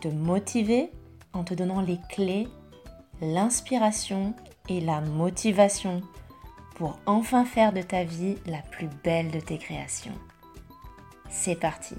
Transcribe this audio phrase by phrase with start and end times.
[0.00, 0.90] te motiver
[1.32, 2.48] en te donnant les clés,
[3.20, 4.34] l'inspiration
[4.68, 6.02] et la motivation
[6.76, 10.14] pour enfin faire de ta vie la plus belle de tes créations.
[11.28, 11.96] C'est parti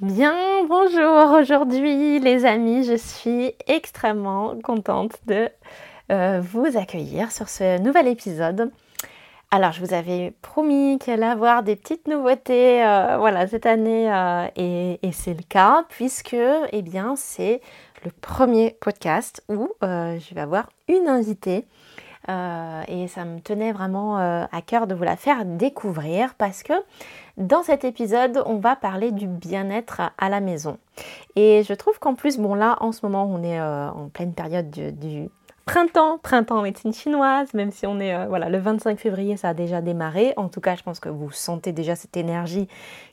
[0.00, 5.48] Bien, bonjour aujourd'hui les amis, je suis extrêmement contente de
[6.12, 8.70] euh, vous accueillir sur ce nouvel épisode.
[9.50, 14.12] Alors, je vous avais promis qu'il allait avoir des petites nouveautés euh, voilà, cette année
[14.12, 16.36] euh, et, c'est le cas puisque
[16.72, 17.60] eh bien, c'est
[18.04, 21.64] le premier podcast où je vais avoir une invitée
[22.28, 26.74] et ça me tenait vraiment à cœur de vous la faire découvrir parce que
[27.36, 30.78] dans cet épisode, on va parler du bien-être à la maison.
[31.34, 34.32] Et je trouve qu'en plus, bon là, en ce moment, on est euh, en pleine
[34.32, 35.28] période du,
[35.66, 39.48] printemps, printemps en médecine chinoise, même si on est euh, voilà le 25 février, ça
[39.48, 40.32] a déjà démarré.
[40.36, 42.68] En tout cas, je pense que vous sentez déjà cette énergie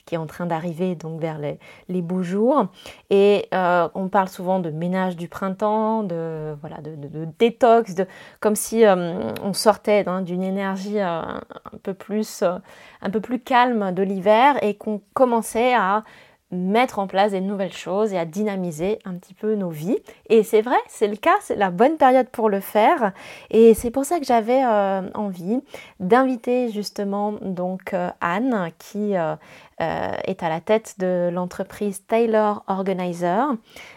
[0.06, 2.68] qui est en train d'arriver donc vers les, beaux jours.
[3.10, 8.06] Et euh, on parle souvent de ménage du printemps, de voilà de, détox, de
[8.38, 11.40] comme si euh, on sortait d'une énergie un
[11.82, 16.04] peu plus un peu plus calme de l'hiver et qu'on commençait à
[16.54, 19.98] mettre en place des nouvelles choses et à dynamiser un petit peu nos vies.
[20.28, 23.12] Et c'est vrai, c'est le cas, c'est la bonne période pour le faire.
[23.50, 25.60] Et c'est pour ça que j'avais euh, envie
[26.00, 29.36] d'inviter justement donc euh, Anne qui euh,
[29.78, 33.48] est à la tête de l'entreprise Taylor Organizer.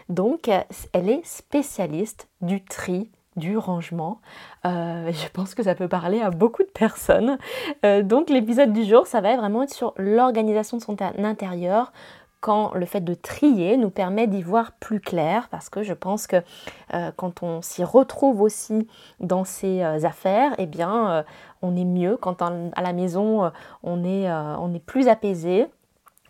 [0.08, 0.50] Donc
[0.92, 4.20] elle est spécialiste du tri du rangement.
[4.64, 7.38] je pense que ça peut parler à beaucoup de personnes.
[8.02, 11.92] donc l'épisode du jour, ça va vraiment être sur l'organisation de son intérieur,
[12.40, 16.26] quand le fait de trier nous permet d'y voir plus clair, parce que je pense
[16.26, 16.36] que
[16.94, 18.86] euh, quand on s'y retrouve aussi
[19.20, 21.22] dans ces euh, affaires, eh bien, euh,
[21.62, 22.16] on est mieux.
[22.16, 23.50] Quand à la maison,
[23.82, 25.66] on est, on est plus apaisé,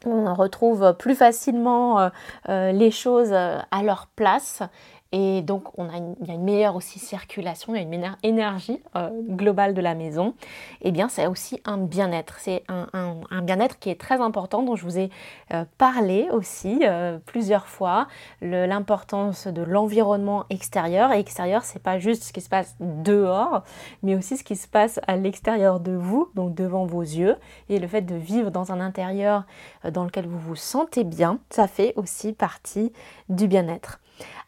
[0.07, 2.11] on retrouve plus facilement
[2.49, 4.63] les choses à leur place
[5.11, 7.83] et donc, on a une, il y a une meilleure aussi circulation, il y a
[7.83, 10.35] une meilleure énergie euh, globale de la maison.
[10.83, 12.37] Et eh bien, c'est aussi un bien-être.
[12.39, 15.09] C'est un, bien-être qui est très important, dont je vous ai
[15.55, 18.07] euh, parlé aussi euh, plusieurs fois.
[18.43, 21.11] L'importance de l'environnement extérieur.
[21.13, 23.65] Et extérieur, c'est pas juste ce qui se passe dehors,
[24.03, 27.37] mais aussi ce qui se passe à l'extérieur de vous, donc devant vos yeux.
[27.71, 29.45] Et le fait de vivre dans un intérieur
[29.91, 32.93] dans lequel vous vous sentez bien, ça fait aussi partie
[33.31, 34.01] du bien-être.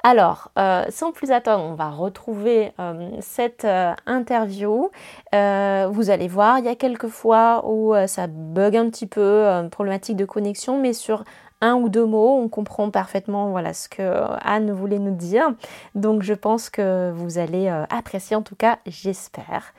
[0.02, 4.90] Alors, euh, sans plus attendre, on va retrouver euh, cette euh, interview.
[5.32, 10.16] vous allez voir, il y a quelques fois où ça bug un petit peu, problématique
[10.16, 11.24] de connexion, mais sur
[11.60, 14.02] un ou deux mots, on comprend parfaitement voilà ce que
[14.42, 15.54] Anne voulait nous dire.
[15.94, 19.74] Donc, je pense que vous allez apprécier, en tout cas, j'espère.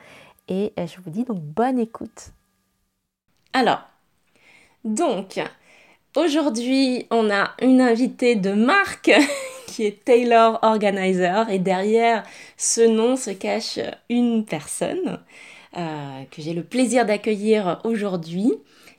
[0.48, 2.30] Et je vous dis donc bonne écoute.
[3.52, 3.80] Alors,
[4.84, 5.40] donc,
[6.16, 9.10] aujourd'hui, on a une invitée de marque
[9.72, 11.48] qui est Taylor Organizer.
[11.48, 12.24] Et derrière
[12.58, 15.20] ce nom se cache une personne
[15.76, 18.52] euh, que j'ai le plaisir d'accueillir aujourd'hui,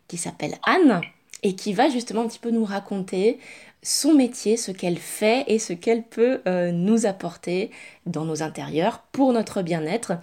[0.07, 1.01] qui s'appelle Anne,
[1.43, 3.37] et qui va justement un petit peu nous raconter
[3.83, 7.69] son métier, ce qu'elle fait et ce qu'elle peut euh, nous apporter
[8.05, 10.13] dans nos intérieurs pour notre bien-être.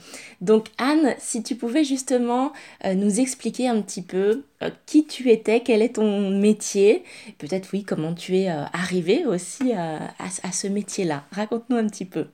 [0.40, 2.52] Donc Anne, si tu pouvais justement
[2.84, 7.04] euh, nous expliquer un petit peu euh, qui tu étais, quel est ton métier,
[7.38, 11.24] peut-être oui, comment tu es arrivée aussi à, à, ce métier-là.
[11.32, 12.28] Raconte-nous un petit peu.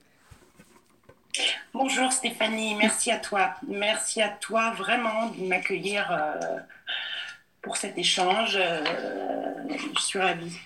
[1.74, 3.54] Bonjour Stéphanie, merci à toi.
[3.68, 6.08] Merci à toi vraiment de m'accueillir
[7.60, 8.58] pour cet échange.
[8.58, 10.56] je suis ravie.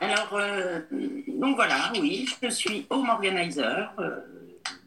[0.00, 0.80] Alors, euh,
[1.28, 4.20] donc voilà, oui, je suis home organizer, euh,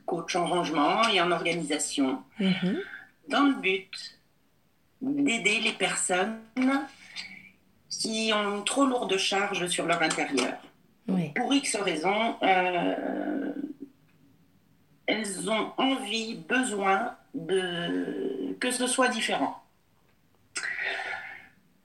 [0.06, 2.80] coach en rangement et en organisation, mhm.
[3.30, 4.20] dans le but
[5.02, 6.40] d'aider les personnes
[7.90, 10.58] qui ont trop lourde charge sur leur intérieur.
[11.36, 13.54] Pour X raisons, euh,
[15.06, 19.63] elles ont envie, besoin de que ce soit différent.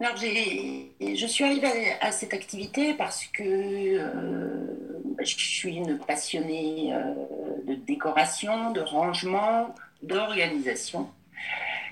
[0.00, 7.14] Alors, je suis arrivée à, cette activité parce que euh, je suis une passionnée euh,
[7.66, 9.74] de décoration, de rangement,
[10.04, 11.10] d'organisation,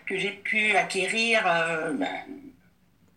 [0.06, 2.08] que j'ai pu acquérir euh, ben,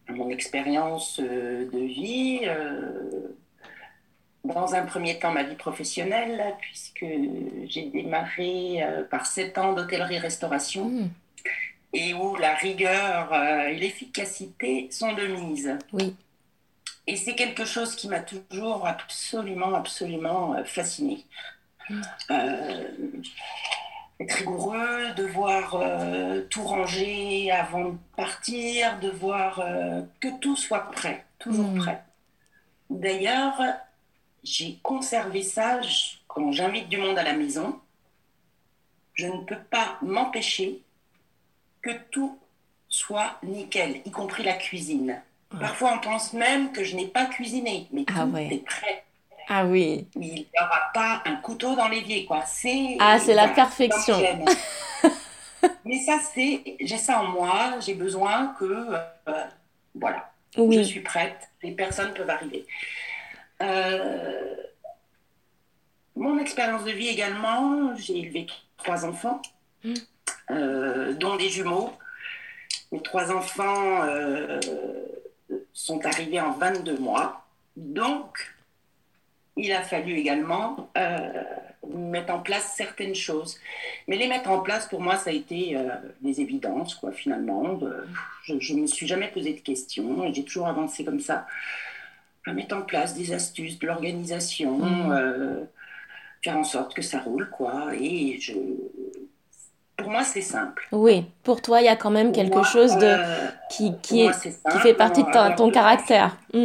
[0.10, 2.42] mon expérience de vie
[4.44, 7.06] dans un premier temps ma vie professionnelle, puisque
[7.68, 10.86] j'ai démarré par sept ans d'hôtellerie-restauration.
[10.86, 11.10] Mmh
[11.94, 15.78] et où la rigueur euh, et l'efficacité sont de mise.
[15.94, 16.16] Oui.
[17.08, 21.26] Et c'est quelque chose qui m'a toujours absolument, absolument euh, fasciné.
[21.90, 22.02] Mm.
[22.32, 22.88] Euh,
[24.20, 25.82] être rigoureux, devoir
[26.50, 29.64] tout ranger avant de partir, de voir
[30.20, 31.78] que tout soit prêt, toujours mm.
[31.80, 32.04] prêt.
[32.90, 33.62] D'ailleurs,
[34.44, 35.80] j'ai conservé ça
[36.28, 37.80] quand j'invite du monde à la maison.
[39.14, 40.82] Je ne peux pas m'empêcher
[41.82, 42.38] que tout
[42.88, 45.22] soit nickel, y compris la cuisine.
[45.60, 49.04] Parfois, on pense même que je n'ai pas cuisiné, mais ah tout est prêt.
[49.48, 50.08] Ah oui.
[50.16, 52.44] Il n'y aura pas un couteau dans l'évier, quoi.
[52.46, 54.16] C'est ah, c'est la perfection.
[55.86, 57.80] mais ça, c'est, j'ai ça en moi.
[57.80, 58.66] J'ai besoin que,
[59.28, 59.44] euh,
[59.96, 61.50] voilà, je suis prête.
[61.64, 62.68] Les personnes peuvent arriver.
[63.64, 64.56] Euh,
[66.16, 68.46] mon expérience de vie également, j'ai élevé
[68.78, 69.42] trois enfants.
[69.84, 69.94] Mmh.
[70.52, 71.92] Euh, dont des jumeaux.
[72.92, 74.60] Mes trois enfants euh,
[75.74, 77.46] sont arrivés en 22 mois.
[77.78, 78.56] Donc,
[79.56, 81.44] il a fallu également euh,
[81.88, 83.60] mettre en place certaines choses.
[84.08, 85.78] Mais les mettre en place, pour moi, ça a été
[86.22, 87.80] des évidences, quoi, finalement.
[88.44, 91.46] je ne me suis jamais posé de questions et j'ai toujours avancé comme ça.
[92.48, 95.68] À mettre en place des astuces, de l'organisation, mmh.
[96.42, 97.92] faire en sorte que ça roule, quoi.
[98.00, 98.54] Et je,
[100.00, 100.88] pour moi, c'est simple.
[100.92, 104.32] Oui, pour toi, il y a quand même quelque chose de euh, qui, qui, est,
[104.32, 106.38] qui fait partie de ton, caractère.
[106.54, 106.58] Mm.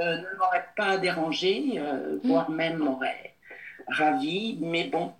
[0.00, 2.26] Ne m'aurait pas dérangé, mm.
[2.26, 3.34] voire même m'aurait
[3.88, 5.12] ravi, mais bon,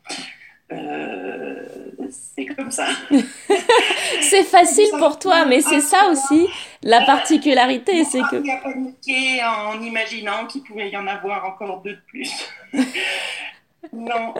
[2.10, 2.86] c'est comme ça.
[4.20, 6.48] c'est facile pour toi, mais c'est ça aussi
[6.82, 8.42] la particularité, c'est que.
[8.42, 12.50] Tu as paniqué en imaginant qu'il pouvait y en avoir encore deux de plus.
[13.92, 14.34] non,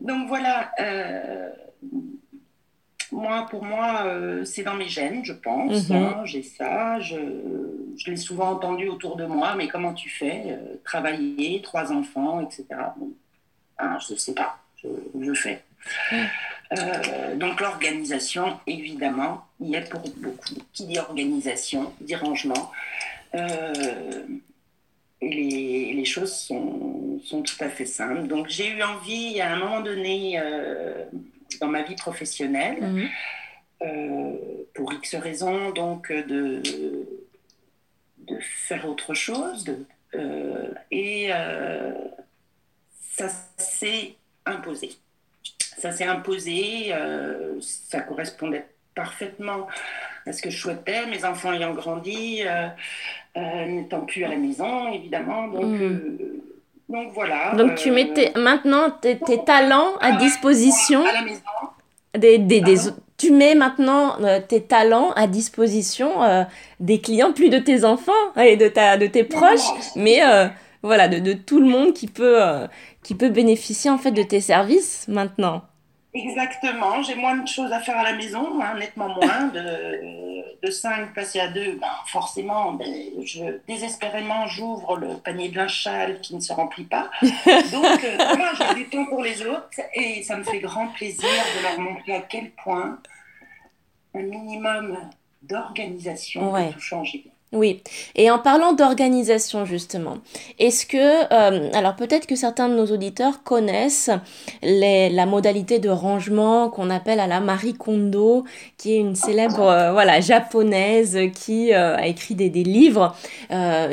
[0.00, 0.70] donc voilà
[3.12, 5.88] moi, pour moi, euh, c'est dans mes gènes, je pense.
[5.88, 5.96] Mhm.
[5.96, 7.00] Hein, j'ai ça.
[7.00, 7.16] Je,
[7.96, 9.54] je l'ai souvent entendu autour de moi.
[9.56, 12.66] Mais comment tu fais euh, Travailler, trois enfants, etc.
[13.78, 14.58] Hein, je ne sais pas.
[14.82, 14.88] Je,
[15.20, 15.62] je fais.
[16.76, 20.54] Euh, donc l'organisation, évidemment, il y a pour beaucoup.
[20.72, 22.72] Qui dit organisation, dit rangement.
[25.20, 28.26] les, les, choses sont, sont, tout à fait simples.
[28.28, 30.38] Donc j'ai eu envie, à un moment donné,
[31.60, 33.08] dans ma vie professionnelle, mhm.
[33.82, 34.32] euh,
[34.74, 36.62] pour X raisons, donc de,
[38.18, 39.64] de faire autre chose.
[39.64, 39.84] De,
[40.14, 41.92] euh, et euh,
[43.12, 44.14] ça s'est
[44.46, 44.90] imposé.
[45.78, 46.92] Ça s'est imposé,
[47.60, 48.66] ça correspondait
[48.96, 49.68] parfaitement
[50.26, 52.42] à ce que je souhaitais, mes enfants ayant grandi,
[53.36, 55.46] n'étant plus à la maison, évidemment.
[55.46, 56.40] Donc, mhm.
[56.88, 57.54] Donc voilà.
[57.54, 61.04] Donc tu mets maintenant tes, talents à disposition.
[61.04, 61.42] À la maison.
[62.16, 62.62] Des, des,
[63.18, 66.44] tu mets maintenant euh, tes talents à disposition euh,
[66.80, 70.46] des clients, plus de tes enfants et de, ta, de tes proches, mais euh,
[70.82, 72.40] voilà, de, de, tout le monde qui peut,
[73.02, 75.62] qui peut bénéficier en fait de tes services maintenant.
[76.18, 79.44] Exactement, j'ai moins de choses à faire à la maison, hein, nettement moins.
[79.48, 82.92] De, de 5 passer à 2, ben, forcément, ben,
[83.24, 85.88] je, désespérément, j'ouvre le panier de linge
[86.22, 87.10] qui ne se remplit pas.
[87.22, 91.28] Donc, euh, moi, j'ai du temps pour les autres et ça me fait grand plaisir
[91.28, 92.98] de leur montrer à quel point
[94.14, 94.98] un minimum
[95.42, 97.24] d'organisation peut tout changer.
[97.50, 97.82] Oui,
[98.14, 100.18] et en parlant d'organisation justement,
[100.58, 100.98] est-ce que,
[101.32, 104.10] euh, alors peut-être que certains de nos auditeurs connaissent
[104.62, 108.44] les, la modalité de rangement qu'on appelle à la Marie Kondo,
[108.76, 113.16] qui est une célèbre euh, voilà japonaise qui euh, a écrit des, des livres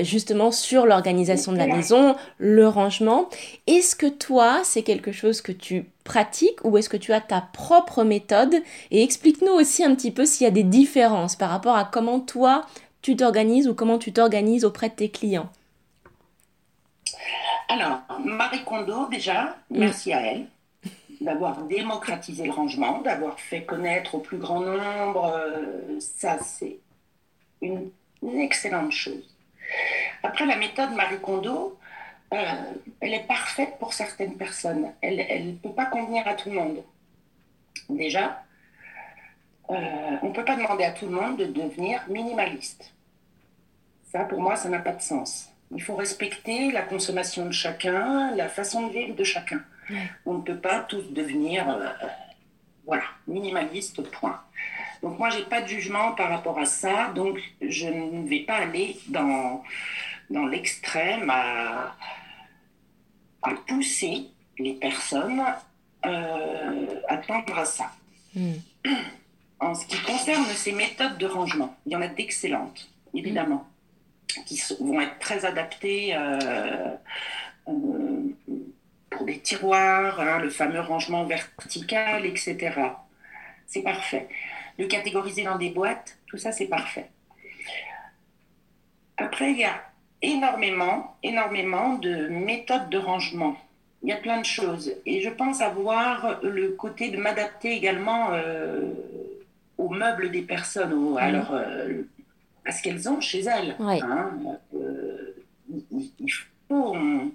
[0.02, 3.30] justement sur l'organisation de la maison, le rangement.
[3.68, 7.42] Est-ce que toi, c'est quelque chose que tu pratiques ou est-ce que tu as ta
[7.42, 8.56] propre méthode?
[8.92, 12.20] Et explique-nous aussi un petit peu s'il y a des différences par rapport à comment
[12.20, 12.66] toi
[13.06, 15.52] tu t'organises ou comment tu t'organises auprès de tes clients?
[17.70, 19.78] Alors, Marie Kondo, déjà, mm.
[19.78, 20.48] merci à elle
[21.22, 25.36] d'avoir démocratisé le rangement, d'avoir fait connaître au plus grand nombre.
[25.36, 26.80] Euh, ça, c'est
[27.62, 27.92] une,
[28.24, 29.36] excellente chose.
[30.24, 31.78] Après, la méthode Marie Kondo,
[32.34, 32.38] euh,
[33.02, 34.94] elle est parfaite pour certaines personnes.
[35.02, 36.84] Elle ne peut pas convenir à tout le monde.
[37.88, 38.42] Déjà,
[39.70, 42.95] euh, on ne peut pas demander à tout le monde de devenir minimaliste
[44.24, 45.50] pour moi, ça n'a pas de sens.
[45.76, 49.62] Il faut respecter la consommation de chacun, la façon de vivre de chacun.
[50.26, 51.90] On ne peut pas tous devenir, euh,
[52.86, 54.42] voilà, minimaliste, point.
[55.02, 58.56] Donc moi, j'ai pas de jugement par rapport à ça, donc je ne vais pas
[58.56, 59.64] aller dans,
[60.30, 61.96] dans l'extrême à,
[63.44, 65.44] à pousser les personnes
[66.06, 67.92] euh, à tendre à ça.
[68.36, 68.54] Hmm.
[69.60, 73.68] En ce qui concerne ces méthodes de rangement, il y en a d'excellentes, évidemment,
[74.46, 76.92] qui vont être très adaptées euh,
[79.10, 82.74] pour des tiroirs, hein, le fameux rangement vertical, etc.
[83.68, 84.28] C'est parfait.
[84.78, 87.10] Le catégoriser dans des boîtes, tout ça, c'est parfait.
[89.18, 89.82] Après, il y a
[90.22, 93.56] énormément, énormément de méthodes de rangement.
[94.04, 94.94] Il y a plein de choses.
[95.06, 98.92] Et je pense avoir le côté de m'adapter également euh,
[99.78, 102.04] aux meubles des personnes, à, leur, euh,
[102.66, 103.76] à ce qu'elles ont chez elles.
[103.80, 104.02] Ouais.
[104.02, 104.32] hein.
[104.76, 105.36] Euh,
[105.92, 107.32] il, il faut, on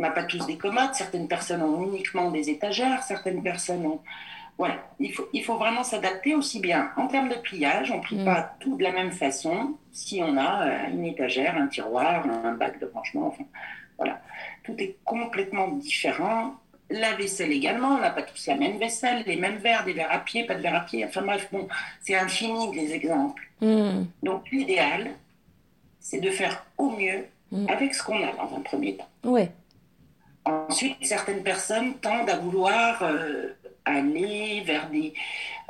[0.00, 4.00] n'a pas tous des commodes, certaines personnes ont uniquement des étagères, certaines personnes ont...
[4.56, 8.02] Voilà, il faut, il faut vraiment s'adapter aussi bien en termes de pliage, on ne
[8.02, 8.24] plie Mm.
[8.24, 12.52] pas tout de la même façon si on a euh, une étagère, un tiroir, un
[12.52, 13.42] bac de rangement, enfin
[13.98, 14.20] voilà,
[14.62, 16.54] tout est complètement différent.
[17.00, 20.12] La vaisselle également, on n'a pas tous la même vaisselle, les mêmes verres, des verres
[20.12, 21.66] à pied, pas de verres à pied, enfin bref, bon,
[22.00, 23.42] c'est infini les exemples.
[23.60, 24.04] Hmm.
[24.22, 25.10] Donc l'idéal,
[26.00, 27.24] c'est de faire au mieux
[27.54, 27.68] Mm.
[27.68, 29.08] avec ce qu'on a dans un premier temps.
[29.22, 29.50] Ouais.
[30.44, 35.14] Ensuite, certaines personnes tendent à vouloir euh, aller vers des,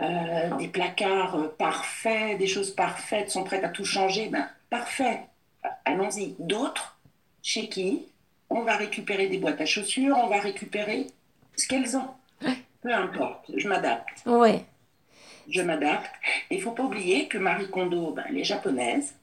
[0.00, 4.28] euh, des placards euh, parfaits, des choses parfaites, sont prêtes à tout changer.
[4.28, 5.20] Ben, parfait,
[5.84, 6.34] allons-y.
[6.38, 6.98] D'autres,
[7.42, 8.06] chez qui
[8.50, 11.06] on va récupérer des boîtes à chaussures, on va récupérer
[11.56, 12.08] ce qu'elles ont.
[12.82, 14.22] Peu importe, je m'adapte.
[14.26, 14.64] Ouais.
[15.48, 16.10] Je m'adapte.
[16.50, 19.14] Il ne faut pas oublier que Marie Kondo, ben, elle est japonaise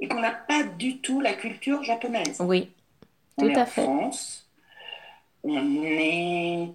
[0.00, 2.38] et qu'on n'a pas du tout la culture japonaise.
[2.40, 2.70] Oui.
[3.38, 3.82] On Tout est à en fait.
[3.82, 4.48] France.
[5.44, 6.68] On est,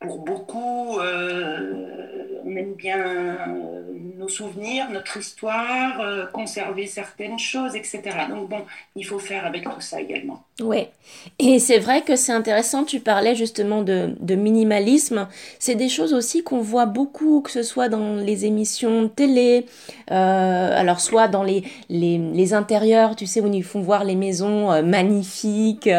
[0.00, 3.82] pour beaucoup, euh, on aime bien euh,
[4.16, 8.02] nos souvenirs, notre histoire, euh, conserver certaines choses, etc.
[8.30, 8.60] Donc bon,
[8.94, 10.44] il faut faire avec tout ça également.
[10.62, 10.90] Ouais.
[11.38, 15.26] Et c'est vrai que c'est intéressant, tu parlais justement de, de minimalisme.
[15.58, 19.66] C'est des choses aussi qu'on voit beaucoup, que ce soit dans les émissions télé,
[20.12, 24.14] euh, alors soit dans les, les, les intérieurs, tu sais, où ils font voir les
[24.14, 25.90] maisons magnifiques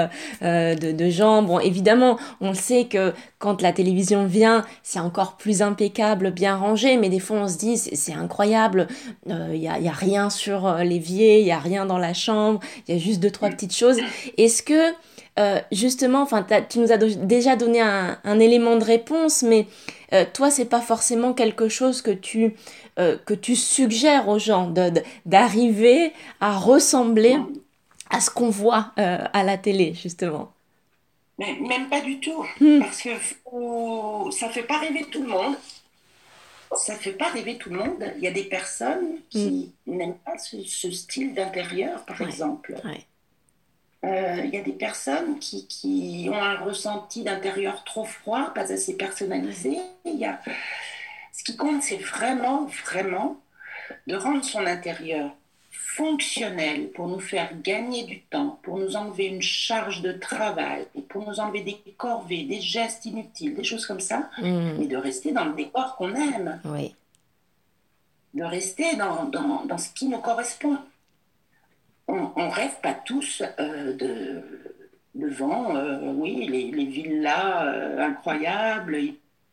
[0.41, 1.43] de, de gens.
[1.43, 6.55] Bon, évidemment, on le sait que quand la télévision vient, c'est encore plus impeccable, bien
[6.55, 8.87] rangé, mais des fois on se dit, c'est incroyable,
[9.27, 12.13] il n'y a, y a rien sur euh, l'évier, il n'y a rien dans la
[12.13, 13.97] chambre, il y a juste deux, trois petites choses.
[14.37, 14.93] Est-ce que,
[15.39, 19.65] euh, justement, enfin, tu nous as do- déjà donné un, un élément de réponse, mais
[20.13, 22.53] euh, toi, c'est pas forcément quelque chose que tu,
[22.99, 24.71] euh, que tu suggères aux gens
[25.25, 27.37] d'arriver à ressembler
[28.09, 30.51] à ce qu'on voit euh, à la télé, justement.
[31.39, 32.79] Mais même pas du tout, Hmm.
[32.79, 33.09] parce que
[33.43, 35.53] faut- ça fait pas rêver tout le monde.
[36.75, 38.03] Ça fait pas rêver tout le monde.
[38.17, 42.27] Il y a des personnes qui n'aiment pas ce, ce style d'intérieur, par Ouais.
[42.27, 42.75] exemple.
[42.83, 43.07] Ouais.
[44.05, 48.71] Euh, il y a des personnes qui, qui ont un ressenti d'intérieur trop froid, pas
[48.71, 49.79] assez personnalisé.
[50.05, 50.39] Il y a...
[51.33, 53.41] Ce qui compte, c'est vraiment, vraiment
[54.07, 55.31] de rendre son intérieur
[55.97, 61.27] fonctionnel pour nous faire gagner du temps, pour nous enlever une charge de travail, pour
[61.27, 64.77] nous enlever des corvées, des gestes inutiles, des choses comme ça, Hmm.
[64.79, 66.93] mais de rester dans le décor qu'on aime, Oui.
[68.35, 70.77] de rester dans, dans, dans ce qui nous correspond.
[72.07, 74.15] On, on rêve pas tous euh, de,
[75.15, 78.95] devant, euh, oui, les, les villas euh, incroyables,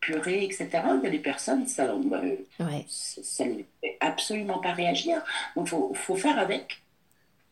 [0.08, 0.68] épurées, etc.
[0.72, 2.84] Il y a des personnes, ça ne Ouais.
[2.88, 5.22] ça ne fait absolument pas réagir.
[5.56, 6.82] Donc, il faut, faut faire avec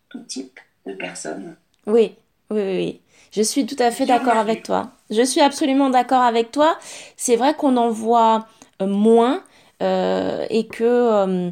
[0.08, 1.56] tout type de personnes.
[1.86, 2.14] Oui,
[2.50, 3.00] oui, oui, oui.
[3.32, 4.90] Je suis tout à fait d'accord avec toi.
[5.10, 6.78] Je suis absolument d'accord avec toi.
[7.16, 8.46] C'est vrai qu'on en voit
[8.82, 9.42] euh, moins
[9.82, 11.50] euh, et que euh,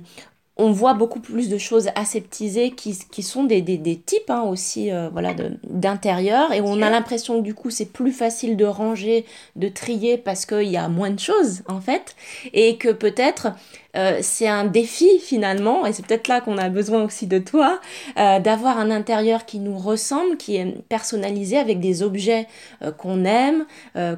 [0.60, 4.42] on voit beaucoup plus de choses aseptisées qui, qui sont des, des, des types hein,
[4.42, 6.52] aussi euh, voilà, d'intérieur.
[6.52, 9.24] Et on a l'impression que du coup c'est plus facile de ranger,
[9.56, 12.14] de trier parce qu'il y a moins de choses en fait.
[12.52, 13.48] Et que peut-être
[13.96, 17.80] euh, c'est un défi finalement et c'est peut-être là qu'on a besoin aussi de toi
[18.18, 22.46] euh, d'avoir un intérieur qui nous ressemble, qui est personnalisé avec des objets
[22.82, 23.66] euh, qu'on aime,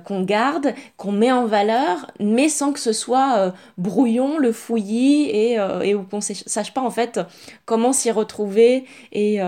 [0.05, 5.59] qu'on garde, qu'on met en valeur, mais sans que ce soit brouillon, le fouillis et,
[5.83, 7.21] et où qu'on ne sache pas en fait
[7.65, 9.39] comment s'y retrouver et,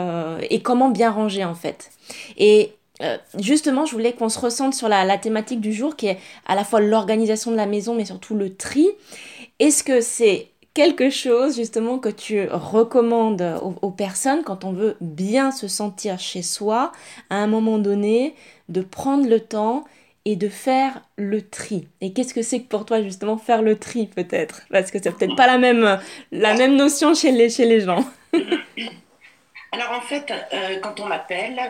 [0.51, 1.91] et comment bien ranger en fait.
[2.37, 2.73] Et
[3.39, 6.55] justement, je voulais qu'on se ressente sur la, la thématique du jour qui est à
[6.55, 8.89] la fois l'organisation de la maison mais surtout le tri.
[9.59, 15.53] Est-ce que c'est quelque chose justement que tu recommandes aux, personnes quand on veut bien
[15.53, 16.91] se sentir chez soi
[17.31, 18.35] à un moment donné,
[18.69, 19.85] de prendre le temps
[20.25, 21.87] et de faire le tri?
[22.01, 24.63] Et qu'est-ce que c'est que pour toi justement faire le tri peut-être?
[24.71, 28.05] Parce que c'est peut-être pas la même, notion chez les, gens.
[29.73, 31.61] Alors en fait, euh, quand on m'appelle,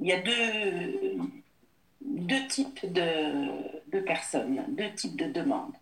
[0.00, 1.18] il y a deux,
[2.00, 5.72] deux types de, personnes, deux types de demandes.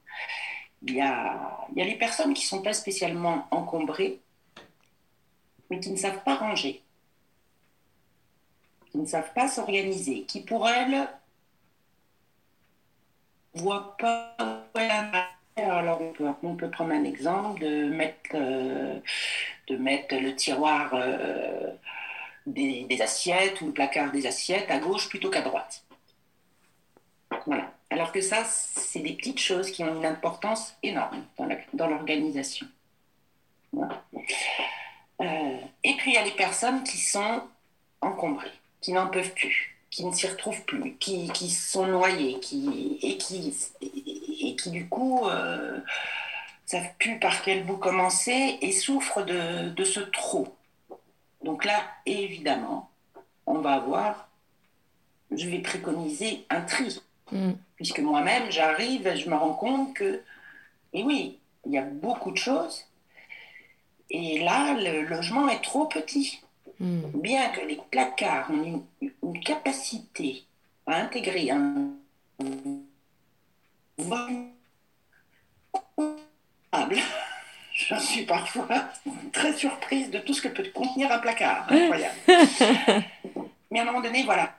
[0.83, 4.21] Il y a, il y a les personnes qui ne sont pas spécialement encombrées,
[5.71, 6.83] mais qui ne savent pas ranger,
[8.91, 11.05] qui ne savent pas s'organiser, qui pour elles ne
[13.55, 14.37] voient pas
[15.61, 16.01] alors
[16.43, 18.99] on peut, prendre un exemple de mettre, euh,
[19.69, 21.73] de mettre le tiroir euh,
[22.47, 25.85] des, assiettes ou le placard des assiettes à gauche plutôt qu'à droite.
[27.47, 27.73] Voilà.
[27.91, 31.25] Alors que ça, c'est des petites choses qui ont une importance énorme
[31.73, 32.67] dans l'organisation.
[35.21, 37.43] Euh, et puis il y a les personnes qui sont
[38.01, 42.99] encombrées, qui n'en peuvent plus, qui ne s'y retrouvent plus, qui, qui sont noyées, qui,
[43.03, 45.81] et, qui, du coup euh,
[46.67, 50.55] savent plus par quel bout commencer et souffrent de, ce trop.
[51.43, 52.91] Donc là, évidemment,
[53.47, 54.29] on va avoir,
[55.31, 57.01] je vais préconiser un tri.
[57.33, 57.53] Mm.
[57.79, 60.21] Puisque moi-même, j'arrive et je me rends compte que,
[60.93, 62.85] et oui, il y a beaucoup de choses.
[64.11, 66.41] Et là, le logement est trop petit.
[66.81, 67.03] Mm.
[67.15, 70.45] Bien que les placards ont une, capacité
[70.87, 71.91] à intégrer un
[77.73, 78.67] Je suis parfois
[79.33, 81.67] très surprise de tout ce que peut contenir un placard.
[81.71, 82.17] Incroyable.
[83.71, 84.53] Mais à un moment donné, voilà,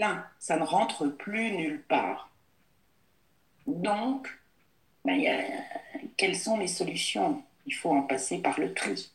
[0.00, 2.30] là, ça ne rentre plus nulle part.
[3.66, 4.28] Donc,
[5.04, 5.20] ben,
[6.16, 7.42] quelles sont les solutions?
[7.66, 9.10] Il faut en passer par le tri.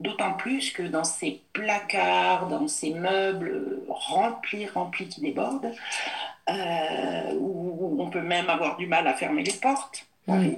[0.00, 5.72] D'autant plus que dans ces placards, dans ces meubles remplis, remplis qui débordent,
[6.50, 10.50] euh, où on peut même avoir du mal à fermer les portes, euh,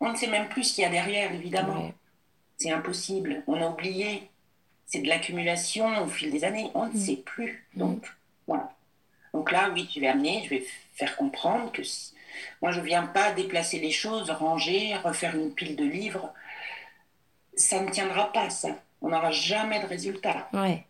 [0.00, 1.92] on ne sait même plus ce qu'il y a derrière, évidemment.
[2.56, 3.42] C'est impossible.
[3.46, 4.30] On a oublié
[4.86, 6.70] c'est de l'accumulation au fil des années.
[6.74, 6.96] On ne mm.
[6.96, 7.66] sait plus.
[7.74, 7.78] Mm.
[7.78, 8.06] Donc,
[8.46, 8.72] voilà.
[9.34, 11.82] Donc là, oui, je vais amener, je vais faire comprendre que
[12.62, 16.32] moi, je ne viens pas déplacer les choses, ranger, refaire une pile de livres.
[17.54, 18.70] Ça ne tiendra pas, ça.
[19.02, 20.48] On n'aura jamais de résultat.
[20.52, 20.84] Ouais.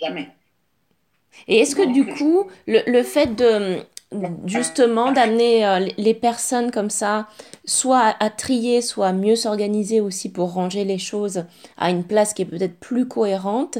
[0.00, 0.28] Jamais.
[1.46, 3.84] Et est-ce que du coup, le, le fait de,
[4.46, 7.28] justement d'amener euh, les personnes comme ça,
[7.64, 11.44] soit à, trier, soit à mieux s'organiser aussi pour ranger les choses
[11.76, 13.78] à une place qui est peut-être plus cohérente.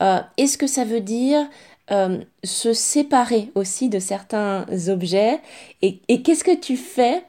[0.00, 1.46] Euh, est-ce que ça veut dire
[1.90, 5.40] euh, se séparer aussi de certains objets.
[5.82, 7.22] Et, qu'est-ce que tu fais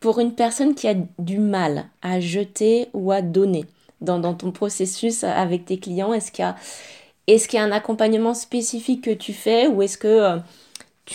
[0.00, 3.64] pour une personne qui a du mal à jeter ou à donner
[4.00, 6.12] dans, ton processus avec tes clients?
[6.12, 6.44] Est-ce qu'il
[7.28, 10.40] y qu'il y a un accompagnement spécifique que tu fais ou est-ce que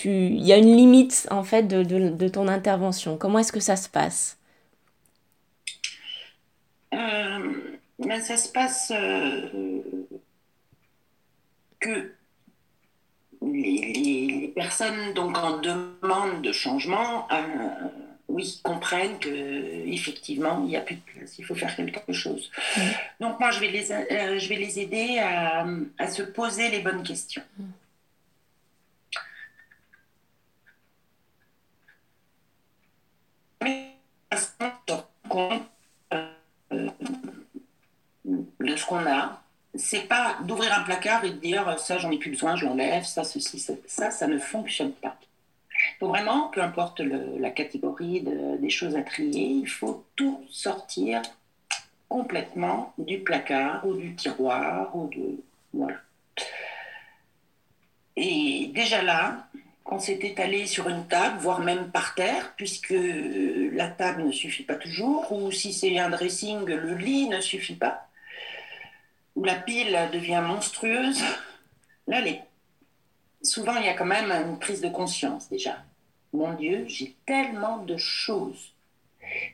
[0.06, 3.18] il y a une limite en fait de, ton intervention?
[3.18, 4.38] Comment est-ce que ça se passe?
[6.94, 7.54] Euh,
[8.00, 9.82] ben, Ça se passe euh,
[11.80, 12.12] que
[13.42, 17.38] les, personnes donc en demande de changement, euh,
[18.28, 19.30] oui, comprennent que
[19.88, 22.52] effectivement il n'y a plus de place, il faut faire quelque chose.
[23.20, 25.66] Donc moi je vais les, je vais les aider à,
[25.98, 27.44] à, se poser les bonnes questions.
[35.28, 35.64] compte
[36.14, 36.90] euh,
[38.60, 39.42] de ce qu'on a.
[39.78, 43.04] C'est pas d'ouvrir un placard et de dire ça, j'en ai plus besoin, je l'enlève,
[43.04, 45.18] ça, ceci, ça, ça, ne fonctionne pas.
[45.72, 48.22] Il faut vraiment, peu importe la catégorie
[48.60, 51.22] des choses à trier, il faut tout sortir
[52.10, 55.44] complètement du placard ou du tiroir ou de.
[55.74, 55.98] Voilà.
[58.16, 59.48] Et déjà là,
[59.86, 62.94] on s'est étalé sur une table, voire même par terre, puisque
[63.74, 67.76] la table ne suffit pas toujours, ou si c'est un dressing, le lit ne suffit
[67.76, 68.07] pas,
[69.38, 71.22] ou la pile devient monstrueuse.
[72.08, 72.42] Là, les...
[73.44, 75.78] souvent, il y a quand même une prise de conscience déjà.
[76.34, 78.74] Mon Dieu, j'ai tellement de choses.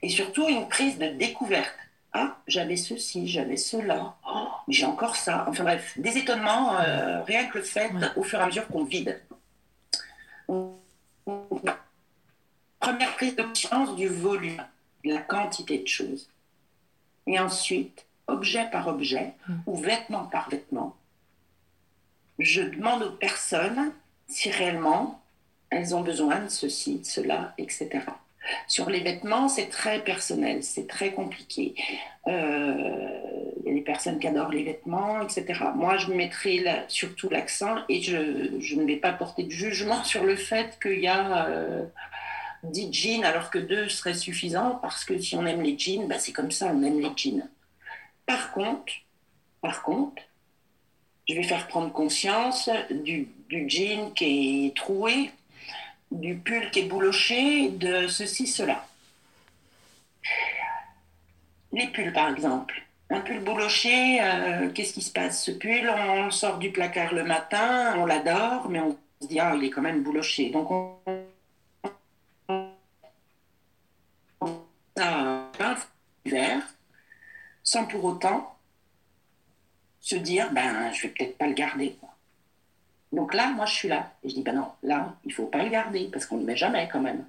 [0.02, 1.76] Et surtout une prise de découverte.
[2.14, 5.46] Ah, j'avais ceci, j'avais cela, oh, j'ai encore ça.
[5.50, 8.84] Enfin bref, des étonnements, euh, rien que le fait au fur et à mesure qu'on
[8.84, 9.20] vide.
[12.80, 14.64] Première prise de conscience du volume,
[15.04, 16.30] la quantité de choses.
[17.26, 19.54] Et ensuite, objet par objet hmm.
[19.66, 20.96] ou vêtement par vêtement,
[22.40, 23.92] je demande aux personnes
[24.28, 25.22] si réellement
[25.70, 27.90] elles ont besoin de ceci, de cela, etc.
[28.68, 31.76] Sur les vêtements, c'est très personnel, c'est très compliqué.
[32.28, 33.08] Euh,
[33.62, 35.62] il y a des personnes qui adorent les vêtements, etc.
[35.76, 40.24] Moi, je mettrai surtout l'accent et je, je, ne vais pas porter de jugement sur
[40.24, 41.48] le fait qu'il y a
[42.64, 46.20] 10 jeans alors que deux seraient suffisants parce que si on aime les jeans, bah,
[46.20, 47.48] c'est comme ça, on aime les jeans.
[48.26, 48.94] Par contre,
[49.62, 50.22] par contre,
[51.28, 55.32] je vais faire prendre conscience du, jean qui est troué,
[56.12, 58.86] du pull qui est bouloché, de ceci, cela.
[61.72, 62.84] Les pulls, par exemple.
[63.10, 67.24] Un pull bouloché, euh, qu'est-ce qui se passe Ce pull, on sort du placard le
[67.24, 70.50] matin, on l'adore, mais on se dit, ah, il est quand même bouloché.
[70.50, 70.98] Donc, on
[74.98, 75.50] un
[76.26, 76.62] hiver,
[77.64, 78.56] sans pour autant
[80.02, 81.96] se dire, ben, je vais peut-être pas le garder.
[83.14, 84.12] Donc là, moi, je suis là.
[84.24, 86.48] Et je dis, ben non, là, il faut pas le garder, parce qu'on ne le
[86.48, 87.26] met jamais quand même.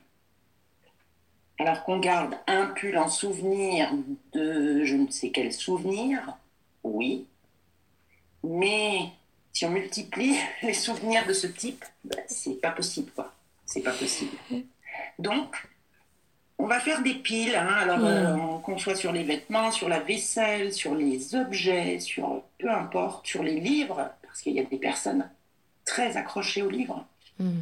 [1.59, 3.91] Alors qu'on garde un pull en souvenir
[4.33, 6.37] de je ne sais quel souvenir,
[6.83, 7.27] oui.
[8.43, 9.11] Mais
[9.53, 13.33] si on multiplie les souvenirs de ce type, ben, c'est pas possible, quoi.
[13.67, 14.37] C'est pas possible.
[15.19, 15.69] Donc,
[16.59, 17.75] on va faire des piles, hein.
[17.81, 18.05] alors hmm.
[18.05, 23.27] euh, qu'on soit sur les vêtements, sur la vaisselle, sur les objets, sur peu importe,
[23.27, 25.29] sur les livres, parce qu'il y a des personnes
[25.85, 27.05] très accrochées aux livres.
[27.39, 27.61] Hmm.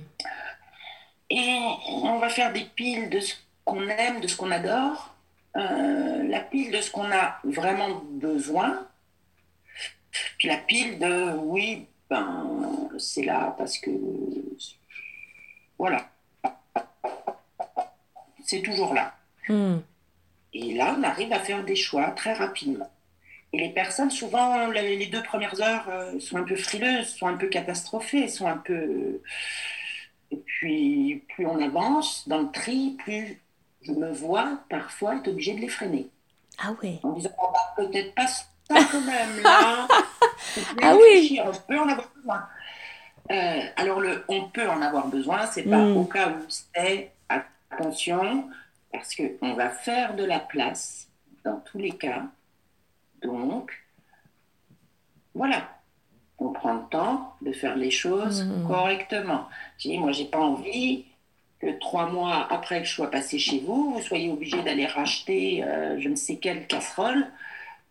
[1.30, 5.14] Et on va faire des piles de ce qu'on aime, de ce qu'on adore,
[5.56, 8.86] euh, la pile de ce qu'on a vraiment besoin,
[10.38, 13.90] puis la pile de oui, ben c'est là parce que
[15.78, 16.11] voilà
[18.52, 19.14] c'est toujours là.
[19.48, 19.78] Hmm.
[20.52, 22.90] Et là, on arrive à faire des choix très rapidement.
[23.54, 27.36] Et les personnes, souvent, les deux premières heures euh, sont un peu frileuses, sont un
[27.36, 29.22] peu catastrophées, sont un peu.
[30.30, 33.40] Et puis, plus on avance dans le tri, plus
[33.82, 36.08] je me vois parfois être obligée de les freiner.
[36.58, 37.00] Ah oui.
[37.02, 39.88] En disant, oh, bah, peut-être pas ça quand même, là.
[40.82, 41.40] ah oui.
[41.42, 42.46] On peut en avoir besoin.
[43.30, 45.96] Euh, alors, le on peut en avoir besoin, c'est pas hmm.
[45.96, 47.12] au cas où c'est
[47.72, 48.48] Attention,
[48.92, 51.08] parce qu'on va faire de la place
[51.44, 52.24] dans tous les cas.
[53.22, 53.72] Donc,
[55.34, 55.68] voilà,
[56.38, 58.66] on prend le temps de faire les choses mmh.
[58.66, 59.48] correctement.
[59.78, 61.04] Je dis, moi, j'ai pas envie
[61.60, 65.62] que trois mois après que je sois passé chez vous, vous soyez obligé d'aller racheter
[65.62, 67.26] euh, je ne sais quelle casserole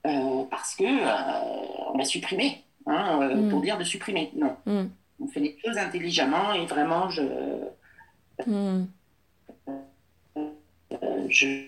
[0.06, 3.50] euh, parce que euh, on a supprimé, hein, mmh.
[3.50, 4.32] pour dire de supprimer.
[4.36, 4.84] Non, mmh.
[5.22, 7.24] on fait les choses intelligemment et vraiment, je
[11.32, 11.66] je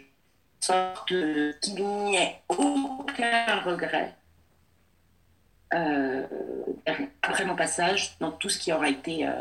[0.59, 4.15] sorte qu'il n'y ait aucun regret
[5.73, 6.25] euh,
[7.21, 9.31] après mon passage dans tout ce qui aura été euh,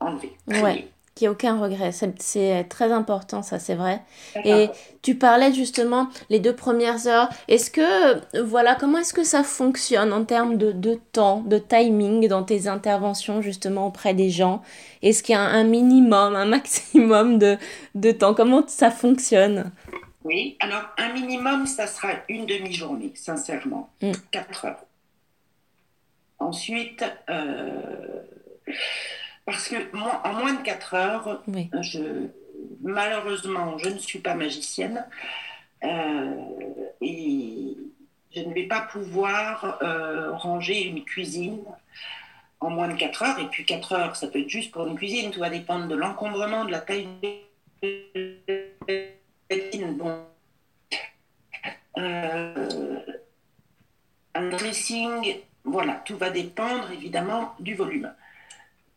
[0.00, 0.36] enlevé.
[0.46, 1.92] Ouais, qu'il n'y ait aucun regret.
[1.92, 4.00] C'est très important, ça, c'est vrai.
[4.44, 4.68] Et
[5.02, 7.28] tu parlais justement les deux premières heures.
[7.48, 12.28] Est-ce que, voilà, comment est-ce que ça fonctionne en termes de, de, temps, de timing
[12.28, 14.62] dans tes interventions justement auprès des gens?
[15.02, 17.58] Est-ce qu'il y a un minimum, un maximum de,
[17.94, 18.34] de temps?
[18.34, 19.70] Comment ça fonctionne?
[20.24, 24.12] Oui, alors un minimum, ça sera une demi-journée, sincèrement, mm.
[24.30, 24.84] quatre heures.
[26.38, 28.22] Ensuite, euh,
[29.44, 31.42] parce que moi, en moins de quatre heures,
[31.80, 32.28] je,
[32.82, 35.04] malheureusement, je ne suis pas magicienne
[35.84, 36.34] euh,
[37.00, 37.76] et
[38.34, 41.62] je ne vais pas pouvoir euh, ranger une cuisine
[42.60, 43.38] en moins de 4 heures.
[43.38, 45.30] Et puis 4 heures, ça peut être juste pour une cuisine.
[45.30, 47.08] Tout va dépendre de l'encombrement, de la taille
[47.82, 49.08] de
[49.50, 49.96] la cuisine.
[49.96, 50.24] Bon.
[51.98, 53.00] Euh,
[54.34, 58.12] un dressing, voilà, tout va dépendre évidemment du volume.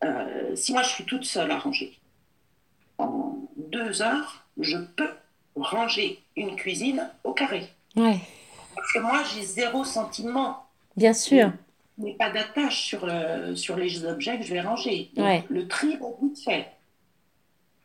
[0.04, 1.98] Euh, si moi je suis toute seule à ranger,
[2.98, 5.10] en deux heures, je peux
[5.56, 7.70] ranger une cuisine au carré.
[7.96, 8.20] Ouais.
[8.76, 10.66] Parce que moi, j'ai zéro sentiment.
[10.98, 11.52] Bien sûr.
[11.98, 15.12] Mais pas d'attache sur, le, sur les objets que je vais ranger.
[15.50, 16.68] Le tri va vite fait.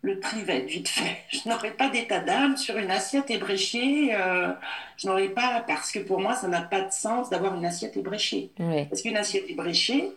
[0.03, 1.19] Le tri va être vite fait.
[1.29, 4.15] Je n'aurai pas d'état d'âme sur une assiette ébréchée.
[4.15, 4.51] Euh,
[4.97, 7.99] je n'aurai pas, parce que pour moi, ça n'a pas de sens d'avoir une assiette
[7.99, 8.51] ébréchée.
[8.89, 10.09] Parce qu'une assiette ébréchée,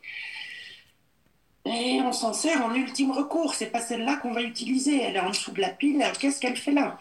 [1.65, 3.53] et on s'en sert en ultime recours.
[3.53, 5.01] C'est pas celle-là qu'on va utiliser.
[5.01, 6.03] Elle est en dessous de la pile.
[6.19, 6.99] Qu'est-ce qu'elle fait là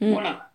[0.00, 0.12] mm.
[0.12, 0.50] Voilà.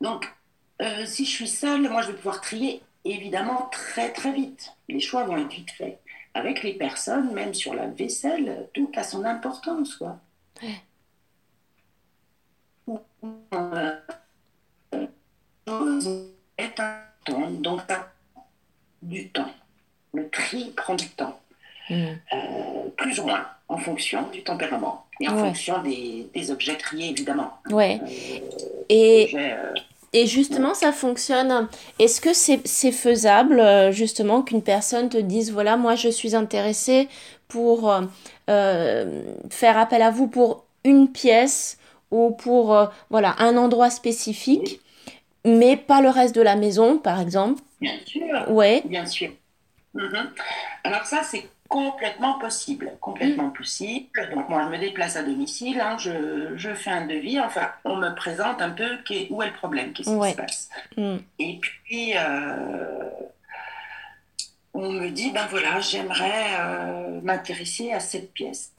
[0.00, 0.32] Donc,
[0.80, 4.74] euh, si je suis seule, moi, je vais pouvoir trier évidemment très très vite.
[4.88, 6.00] Les choix vont être vite faits.
[6.34, 10.18] Avec les personnes, même sur la vaisselle, tout a son importance, quoi.
[17.24, 17.82] Temps, donc
[19.02, 19.50] du temps.
[20.14, 21.41] Le tri prend du temps.
[21.92, 27.10] Euh, plus ou moins, en fonction du tempérament et en fonction des, des, objets triés,
[27.10, 27.52] évidemment.
[27.70, 28.00] Ouais.
[28.88, 29.34] et
[30.14, 31.68] Et justement, ça fonctionne.
[31.98, 37.08] Est-ce que c'est faisable, euh, justement, qu'une personne te dise, voilà, moi, je suis intéressée
[37.48, 38.02] pour euh,
[38.50, 41.78] euh, faire appel à vous pour une pièce
[42.10, 42.76] ou pour,
[43.08, 44.80] voilà, un endroit spécifique,
[45.46, 47.62] mais pas le reste de la maison, par exemple?
[47.80, 48.50] Bien sûr.
[48.50, 48.82] Ouais.
[48.84, 49.30] Bien sûr.
[49.94, 50.30] Mhm.
[50.84, 53.52] Alors ça, c'est complètement possible, complètement mm.
[53.54, 54.30] possible.
[54.34, 57.96] Donc moi, je me déplace à domicile, hein, je, je, fais un devis, enfin, on
[57.96, 58.98] me présente un peu
[59.30, 60.68] où est le problème, qu'est-ce qui se passe.
[60.98, 61.16] Mm.
[61.38, 63.08] Et puis, euh,
[64.74, 68.72] on me dit, ben voilà, j'aimerais euh, m'intéresser à cette pièce.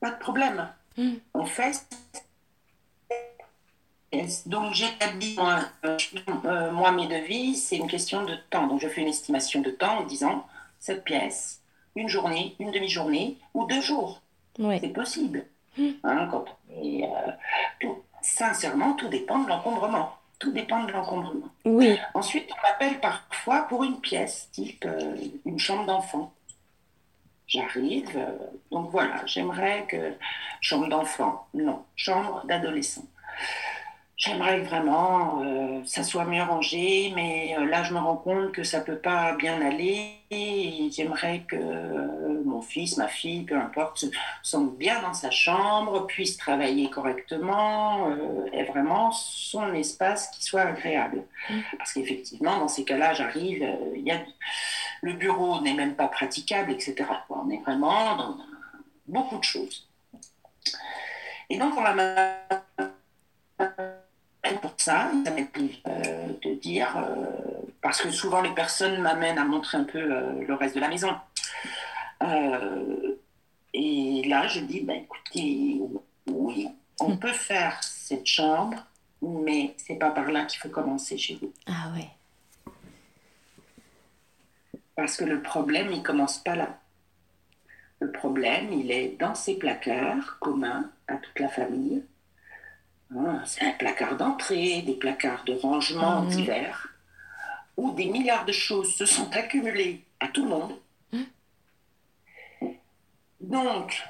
[0.00, 0.68] Pas de problème.
[0.96, 1.12] Mm.
[1.34, 1.86] On fait
[4.44, 8.66] donc j'établis moi, euh, moi mes devis, c'est une question de temps.
[8.66, 10.44] Donc je fais une estimation de temps en disant
[10.82, 11.62] cette pièce,
[11.94, 14.20] une journée, une demi-journée ou deux jours.
[14.58, 15.46] C'est possible.
[15.78, 15.90] Hmm.
[16.02, 16.28] Hein,
[16.82, 17.88] et, euh,
[18.20, 20.12] sincèrement, tout dépend de l'encombrement.
[20.40, 21.48] Tout dépend de l'encombrement.
[21.64, 21.96] Oui.
[22.14, 25.16] Ensuite, on m'appelle parfois pour une pièce, type euh,
[25.46, 26.34] une chambre d'enfant.
[27.46, 28.36] J'arrive, euh,
[28.72, 30.14] donc voilà, j'aimerais que
[30.60, 33.04] chambre d'enfant, non, chambre d'adolescent.
[34.24, 38.62] J'aimerais vraiment euh, ça soit mieux rangé, mais euh, là je me rends compte que
[38.62, 40.12] ça peut pas bien aller.
[40.30, 44.06] J'aimerais que euh, mon fils, ma fille, peu importe, se
[44.44, 50.60] sente bien dans sa chambre, puisse travailler correctement, euh, et vraiment son espace qui soit
[50.60, 51.24] agréable.
[51.50, 51.58] Mm.
[51.76, 54.20] Parce qu'effectivement, dans ces cas-là, j'arrive, il y a
[55.00, 56.94] le bureau n'est même pas praticable, etc.
[57.28, 58.36] On est vraiment dans
[59.08, 59.88] beaucoup de choses.
[61.50, 61.92] Et donc on va
[64.50, 65.48] pour ça, ça m'est
[65.86, 67.26] euh, de dire, euh,
[67.80, 70.88] parce que souvent les personnes m'amènent à montrer un peu euh, le reste de la
[70.88, 71.14] maison.
[73.74, 75.80] et là, je dis, ben, écoutez,
[76.26, 76.68] oui,
[77.00, 77.18] on hmm.
[77.18, 78.84] peut faire cette chambre,
[79.22, 81.52] mais c'est pas par là qu'il faut commencer chez vous.
[81.66, 82.08] Ah ouais.
[84.96, 86.78] Parce que le problème, il commence pas là.
[88.00, 92.02] Le problème, il est dans ces placards communs à toute la famille
[93.44, 96.28] c'est un placard d'entrée, des placards de rangement mhm.
[96.30, 96.88] divers,
[97.76, 100.78] où des milliards de choses se sont accumulées à tout le monde.
[103.40, 104.00] Donc,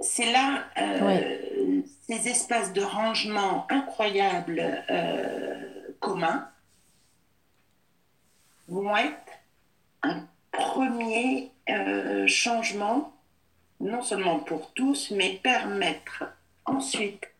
[0.00, 6.48] c'est là, euh, ces espaces de rangement incroyables euh, communs
[8.68, 9.32] vont être
[10.02, 13.14] un premier euh, changement,
[13.80, 16.24] non seulement pour tous, mais permettre
[16.64, 17.31] ensuite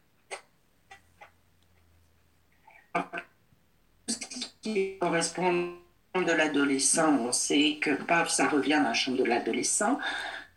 [4.60, 5.72] qui correspond
[6.14, 9.98] de l'adolescent, on sait que paf, ça revient dans la chambre de l'adolescent,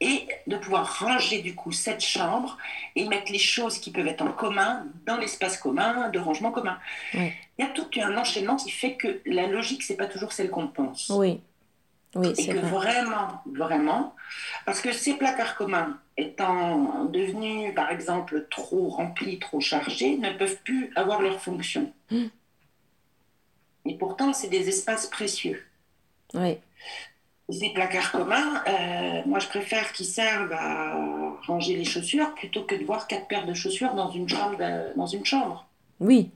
[0.02, 2.58] et de pouvoir ranger du coup cette chambre
[2.96, 6.78] et mettre les choses qui peuvent être en commun dans l'espace commun, de rangement commun.
[7.14, 10.50] Il y a tout un enchaînement qui fait que la logique, c'est pas toujours celle
[10.50, 11.10] qu'on pense.
[11.16, 11.40] Oui.
[12.16, 14.16] Oui, et que vraiment, vraiment,
[14.66, 20.62] parce que ces placards communs étant devenus, par exemple, trop remplis, trop chargés, ne peuvent
[20.64, 21.92] plus avoir leur fonction.
[22.12, 22.30] Hum.
[23.86, 25.62] Et pourtant, c'est des espaces précieux.
[26.34, 26.58] Oui.
[27.50, 30.96] Ces placards communs, euh, moi je préfère qu'ils servent à
[31.46, 34.58] ranger les chaussures plutôt que de voir quatre paires de chaussures dans une chambre.
[34.96, 35.68] Dans une chambre.
[36.00, 36.32] Oui.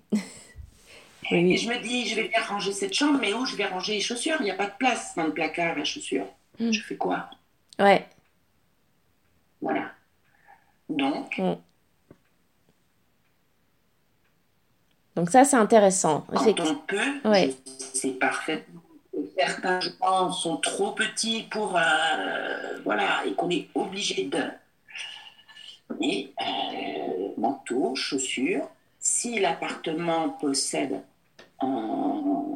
[1.32, 3.94] Et je me dis, je vais bien ranger cette chambre, mais où je vais ranger
[3.94, 4.38] les chaussures?
[4.40, 6.28] Il n'y a pas de place dans le placard à chaussures.
[6.60, 6.72] Hmm.
[6.72, 7.30] Je fais quoi?
[7.78, 8.08] Ouais.
[9.62, 9.92] Voilà.
[10.90, 11.56] Donc, hmm.
[15.16, 16.26] Donc ça, c'est intéressant.
[16.34, 17.52] Quand on peut,
[17.94, 18.66] c'est parfait.
[19.38, 21.78] Certains gens sont trop petits pour...
[21.78, 24.44] Euh, voilà, et qu'on est obligé de...
[26.02, 28.68] Et euh, manteau, chaussures.
[29.00, 31.04] Si l'appartement possède
[31.62, 32.50] un,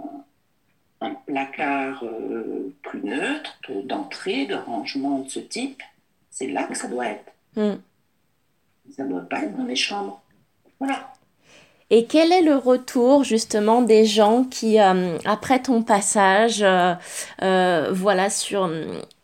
[1.26, 5.82] placard euh, plus neutre, d'entrée, de rangement de ce type,
[6.30, 7.32] c'est là que ça doit être.
[7.56, 7.76] Hmm.
[8.92, 10.22] Ça ne doit pas être dans les chambres.
[10.80, 11.13] Voilà.
[11.96, 16.96] Et quel est le retour justement des gens qui, euh, après ton passage, euh,
[17.44, 18.68] euh, voilà, sur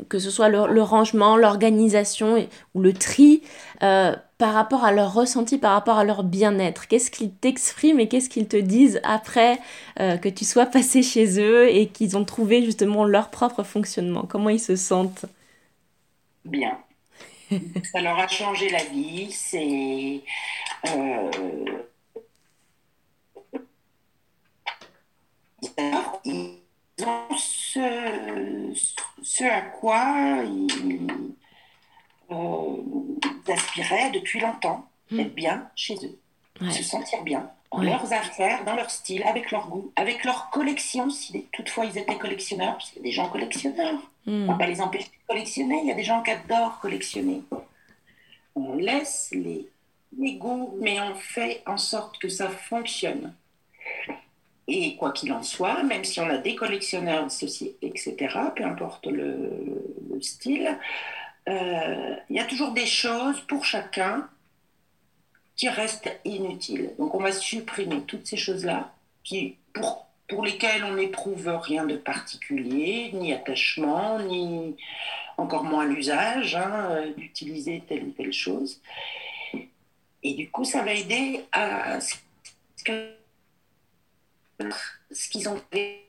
[0.08, 3.42] que ce soit le, rangement, l'organisation ou le tri,
[3.80, 6.88] par rapport à leur ressenti, par rapport à leur bien-être?
[6.88, 9.58] Qu'est-ce qu'ils t'expriment et qu'est-ce qu'ils te disent après
[9.98, 14.28] que tu sois passé chez eux et qu'ils ont trouvé justement leur propre fonctionnement?
[14.30, 15.26] Comment ils se sentent?
[16.46, 16.78] Bien.
[17.92, 19.32] Ça leur a changé la vie.
[19.32, 20.22] C'est
[26.26, 26.60] ils
[27.06, 27.80] ont ce,
[29.44, 31.08] à quoi ils,
[32.32, 32.76] euh,
[33.48, 35.20] aspiraient depuis longtemps, hmm.
[35.20, 36.20] être bien chez eux,
[36.72, 37.50] se sentir bien.
[37.72, 41.98] dans leurs affaires, dans leur style, avec leur goût, avec leur collection, si toutefois ils
[41.98, 44.00] étaient collectionneurs, parce qu'il y a des gens collectionneurs.
[44.28, 46.80] On ne va pas les empêcher de collectionner, il y a des gens qui adorent
[46.80, 47.42] collectionner.
[48.56, 49.68] On laisse les,
[50.18, 53.34] les goûts, mais on fait en sorte que ça fonctionne.
[54.72, 58.16] Et quoi qu'il en soit, même si on a des collectionneurs de ceci, etc.,
[58.56, 59.50] peu importe le,
[60.22, 60.78] style,
[61.48, 64.30] euh, il y a toujours des choses pour chacun
[65.56, 66.92] qui restent inutiles.
[67.00, 71.98] Donc on va supprimer toutes ces choses-là qui, pour, pour lesquelles on n'éprouve rien de
[71.98, 74.76] particulier, ni attachement, ni
[75.38, 78.80] encore moins l'usage hein, d'utiliser telle ou telle chose.
[80.22, 82.16] Et du coup, ça va aider à ce
[85.30, 86.06] qu'ils ont fait.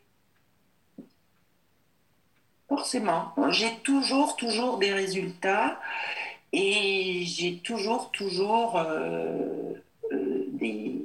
[2.68, 5.80] Forcément, j'ai toujours, toujours des résultats
[6.52, 9.72] et j'ai toujours, toujours euh,
[10.12, 11.04] euh, des,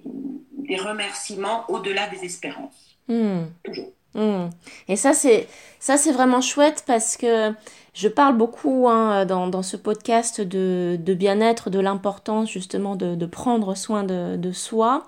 [0.78, 2.98] remerciements au-delà des espérances.
[3.08, 3.46] Hmm.
[3.64, 3.92] Toujours.
[4.14, 4.50] Hmm.
[4.88, 5.48] Et ça, c'est
[5.80, 7.54] ça, c'est vraiment chouette parce que
[7.94, 14.04] je parle beaucoup hein, dans, ce podcast de, bien-être, de l'importance justement de, prendre soin
[14.04, 15.08] de, soi.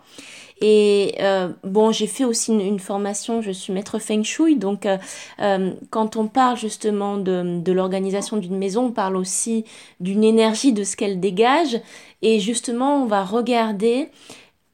[0.61, 4.97] Et euh, bon, j'ai fait aussi une, formation, je suis maître feng shui, donc euh,
[5.39, 9.65] euh, quand on parle justement de, l'organisation d'une maison, on parle aussi
[9.99, 11.79] d'une énergie, de ce qu'elle dégage,
[12.23, 14.09] et justement on va regarder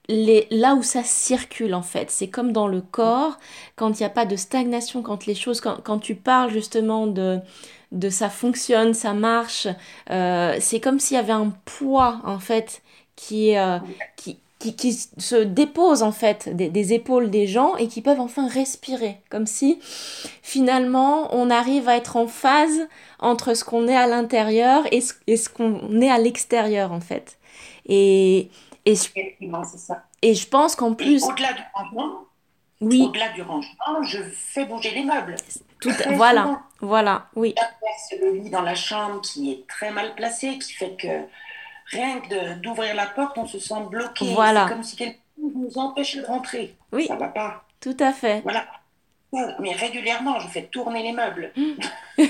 [0.07, 2.09] les, là où ça circule en fait.
[2.11, 3.37] C'est comme dans le corps,
[3.75, 7.07] quand il n'y a pas de stagnation, quand les choses, quand, quand tu parles justement
[7.07, 7.39] de,
[7.91, 9.67] de ça fonctionne, ça marche,
[10.07, 12.81] c'est comme s'il y avait un poids en fait
[13.15, 13.53] qui,
[14.15, 14.37] qui,
[14.71, 19.45] qui, se déposent en fait des, épaules des gens et qui peuvent enfin respirer, comme
[19.45, 19.79] si
[20.41, 22.87] finalement on arrive à être en phase
[23.19, 27.37] entre ce qu'on est à l'intérieur et ce, qu'on est à l'extérieur en fait.
[27.85, 28.49] Et,
[28.85, 29.09] et, je,
[30.21, 31.23] et je pense qu'en plus...
[31.23, 32.25] Au-delà du rangement,
[32.79, 33.03] oui.
[33.07, 35.35] au-delà du rangement, je fais bouger les meubles.
[35.81, 37.53] Tout, voilà, voilà, oui.
[38.21, 41.25] Le lit dans la chambre qui est très mal placé, qui fait que
[41.93, 44.33] rien que d'ouvrir la porte, on se sent bloqué.
[44.33, 44.67] Voilà.
[44.67, 46.75] C'est comme si quelqu'un nous empêchait de rentrer.
[46.91, 47.05] Oui.
[47.07, 47.63] Ça va pas.
[47.79, 48.41] Tout à fait.
[48.41, 48.65] Voilà.
[49.59, 51.51] Mais régulièrement, je fais tourner les meubles.
[52.17, 52.25] et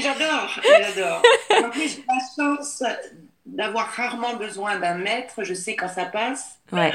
[0.00, 1.22] j'adore, j'adore.
[1.64, 2.84] En plus, j'ai la chance
[3.46, 5.42] d'avoir rarement besoin d'un maître.
[5.42, 6.58] Je sais quand ça passe.
[6.70, 6.92] Ouais.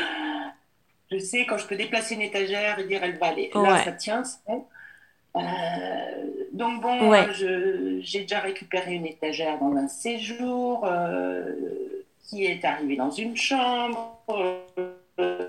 [1.11, 3.51] Je sais quand je peux déplacer une étagère et dire elle va aller.
[3.53, 4.65] Là, ça tient, bon.
[5.35, 5.41] Euh,
[6.51, 7.13] donc bon,
[8.01, 11.53] j'ai déjà récupéré une étagère dans un séjour euh,
[12.23, 14.19] qui est arrivé dans une chambre.
[15.19, 15.47] Euh,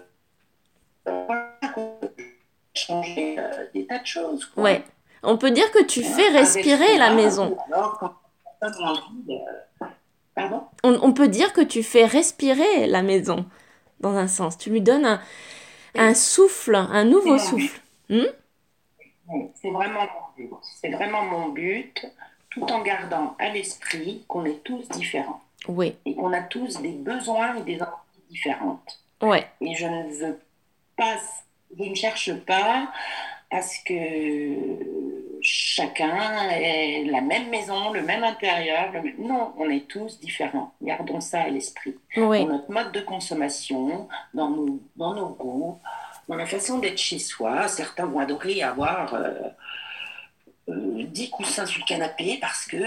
[2.75, 3.37] changer
[3.73, 4.51] des tas de choses.
[4.57, 4.83] Ouais.
[5.23, 7.57] On peut dire que tu fais respirer la maison.
[10.83, 13.47] on, peut dire que tu fais respirer la maison,
[14.01, 14.59] dans un sens.
[14.59, 15.21] Tu lui donnes un,
[15.95, 17.81] un souffle, un nouveau souffle.
[18.11, 18.25] Hmm?
[19.55, 20.07] C'est vraiment,
[20.81, 22.07] c'est vraiment mon but,
[22.51, 25.41] tout en gardant à l'esprit qu'on est tous différents.
[25.69, 25.97] Oui.
[26.05, 29.01] Et qu'on a tous des besoins et des envies différentes.
[29.23, 29.47] Ouais.
[29.61, 30.41] Et je ne veux
[30.97, 31.17] pas,
[31.77, 32.89] je ne cherche pas
[33.51, 38.93] à ce que chacun ait la même maison, le même intérieur.
[39.19, 40.73] Non, on est tous différents.
[40.83, 41.97] Gardons ça à l'esprit.
[42.17, 42.41] Oui.
[42.41, 45.79] Dans notre mode de consommation, dans nos, dans nos goûts,
[46.29, 47.69] dans la façon d'être chez soi.
[47.69, 49.31] Certains vont adorer avoir euh,
[50.69, 52.79] euh, 10 coussins sur le canapé parce que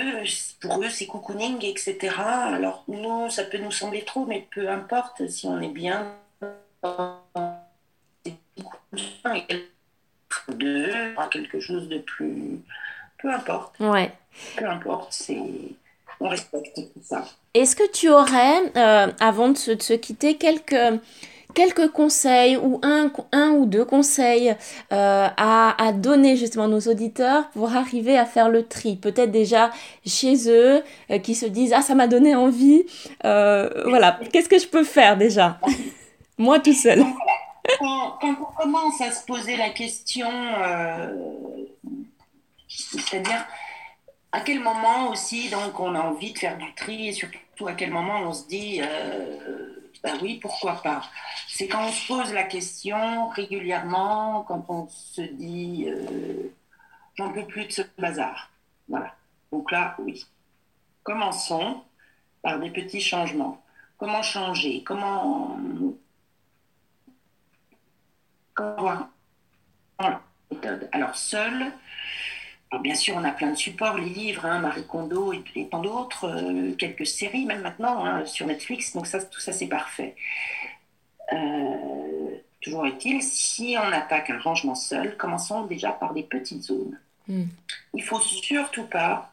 [0.59, 2.15] pour eux c'est cocooning, etc.
[2.17, 6.11] Alors nous, ça peut nous sembler trop, mais peu importe si on est bien
[10.47, 12.61] de quelque chose de plus
[13.21, 14.11] peu importe ouais
[14.55, 15.41] peu importe c'est
[16.19, 21.01] on respecte tout ça est-ce que tu aurais euh, avant de se quitter quelques
[21.57, 24.55] quelques conseils ou un, un ou deux conseils
[24.93, 29.71] euh, à, donner justement à nos auditeurs pour arriver à faire le tri Peut-être déjà
[30.05, 32.83] chez eux euh, qui se disent Ah, ça m'a donné envie.
[33.25, 35.59] Euh, voilà, qu'est-ce que je peux faire déjà?
[36.37, 37.03] Moi tout seul.
[37.79, 40.29] Quand, quand, on commence à se poser la question,
[42.67, 43.47] c'est-à-dire
[44.31, 47.73] à quel moment aussi donc on a envie de faire du tri et surtout à
[47.73, 48.79] quel moment on se dit
[50.03, 51.03] ben oui, pourquoi pas.
[51.47, 56.53] C'est quand on se pose la question régulièrement, quand on se dit euh,
[57.15, 58.51] j'en peux plus de ce bazar.
[58.87, 59.15] Voilà.
[59.51, 60.25] Donc là, oui.
[61.03, 61.83] Commençons
[62.41, 63.63] par des petits changements.
[63.97, 64.83] Comment changer?
[64.83, 65.57] Comment.
[68.53, 69.09] Comment.
[69.99, 70.21] Voilà.
[70.91, 71.71] Alors, seul,
[72.81, 76.25] bien sûr, on a plein de supports, les livres, hein, Marie Kondo et, tant d'autres,
[76.25, 80.15] euh, quelques séries même maintenant hein, sur Netflix, donc ça, tout ça c'est parfait.
[81.33, 86.99] Euh, toujours est-il, si on attaque un rangement seul, commençons déjà par des petites zones.
[87.27, 87.45] Hmm.
[87.93, 89.31] Il faut surtout pas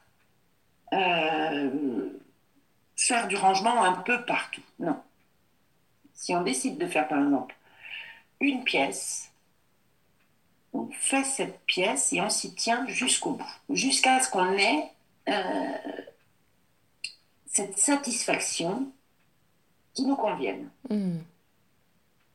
[0.92, 2.08] euh,
[2.96, 4.62] faire du rangement un peu partout.
[4.78, 5.00] Non.
[6.14, 7.54] Si on décide de faire par exemple
[8.40, 9.32] une pièce,
[10.74, 14.90] on fait cette pièce et on s'y tient jusqu'au bout, jusqu'à ce qu'on ait
[15.28, 16.02] euh,
[17.46, 18.88] cette satisfaction
[19.94, 20.68] qui nous convienne.
[20.90, 21.18] Hmm.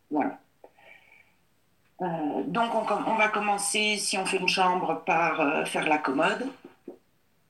[0.10, 0.40] Voilà.
[2.02, 6.48] Euh, donc on, va commencer, si on fait une chambre, par euh, faire la commode.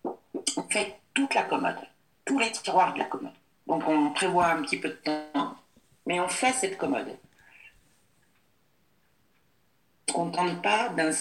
[0.03, 1.77] On fait toute la commode,
[2.25, 3.31] tous les tiroirs de la commode.
[3.67, 4.93] Donc on prévoit un petit peu de
[5.33, 5.55] temps,
[6.07, 7.15] mais on fait cette commode.
[10.15, 11.11] On ne tente pas d'un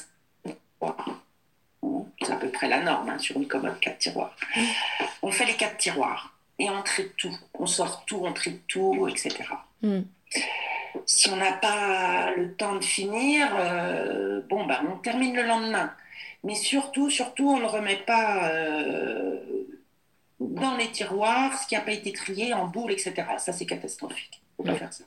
[2.21, 4.35] c'est à peu près la norme hein, sur une commode, quatre tiroirs.
[5.23, 7.37] On fait les quatre tiroirs et on traite tout.
[7.55, 9.45] On sort tout, on traite tout, etc
[11.07, 15.93] si on n'a pas le temps de finir, euh, bon, bah, on termine le lendemain.
[16.45, 19.41] Mais surtout, surtout, on ne remet pas euh,
[20.39, 23.15] dans les tiroirs ce qui n'a pas été trié en boule, etc.
[23.39, 24.41] Ça, c'est catastrophique.
[24.59, 25.05] Il ne faut pas faire ça.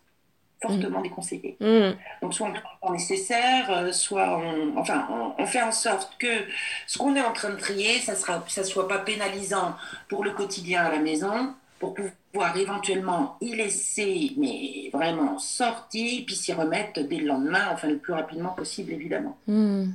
[0.61, 1.03] Fortement mm.
[1.03, 1.57] déconseillé.
[1.59, 1.91] Mm.
[2.21, 5.07] Donc, soit on prend le temps nécessaire, euh, soit on, enfin,
[5.37, 6.45] on, fait en sorte que
[6.87, 9.75] ce qu'on est en train de trier, ça ne ça soit pas pénalisant
[10.07, 16.35] pour le quotidien à la maison, pour pouvoir éventuellement y laisser, mais vraiment sortir, puis
[16.35, 19.37] s'y remettre dès le lendemain, enfin le plus rapidement possible, évidemment.
[19.47, 19.89] Hmm.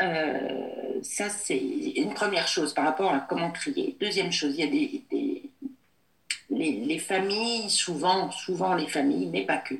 [0.00, 3.96] Euh, ça, c'est une première chose par rapport à comment trier.
[4.00, 4.70] Deuxième chose, il y a
[5.10, 5.47] des,
[6.58, 9.74] les, familles, souvent, souvent les familles, mais pas que,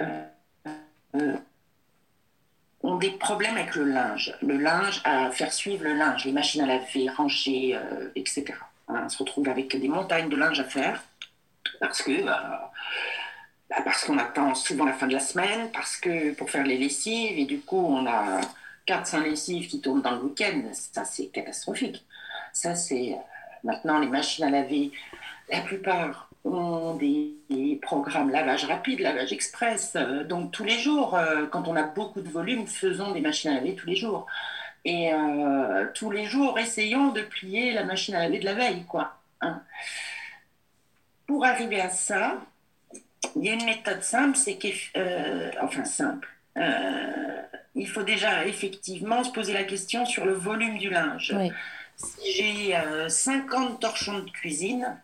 [0.00, 0.24] euh,
[1.16, 1.36] euh,
[2.82, 4.34] ont des problèmes avec le linge.
[4.42, 8.54] Le linge, à faire suivre le linge, les machines à laver, ranger, euh, etc.
[8.88, 11.02] on se retrouve avec des montagnes de linge à faire
[11.78, 12.72] parce que bah,
[13.84, 17.38] parce qu'on attend souvent la fin de la semaine, parce que pour faire les lessives,
[17.38, 18.40] et du coup on a
[18.86, 22.04] 400 lessives qui tournent dans le week-end, ça c'est catastrophique.
[22.52, 23.16] Ça c'est
[23.64, 24.92] maintenant les machines à laver,
[25.50, 27.34] la plupart ont des,
[27.82, 29.92] programmes lavage rapide, lavage express.
[29.96, 33.50] Euh, donc tous les jours, euh, quand on a beaucoup de volume, faisons des machines
[33.50, 34.26] à laver tous les jours.
[34.84, 38.84] Et euh, tous les jours, essayons de plier la machine à laver de la veille,
[38.84, 39.18] quoi.
[39.40, 39.62] Hein.
[41.26, 42.38] Pour arriver à ça,
[43.36, 44.58] il y a une méthode simple, c'est
[45.60, 46.28] enfin simple.
[47.74, 51.34] il faut déjà effectivement se poser la question sur le volume du linge.
[52.02, 52.74] Si j'ai
[53.08, 55.00] 50 torchons de cuisine,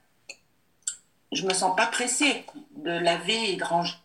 [1.33, 2.45] je me sens pas pressée
[2.77, 3.97] de laver et de ranger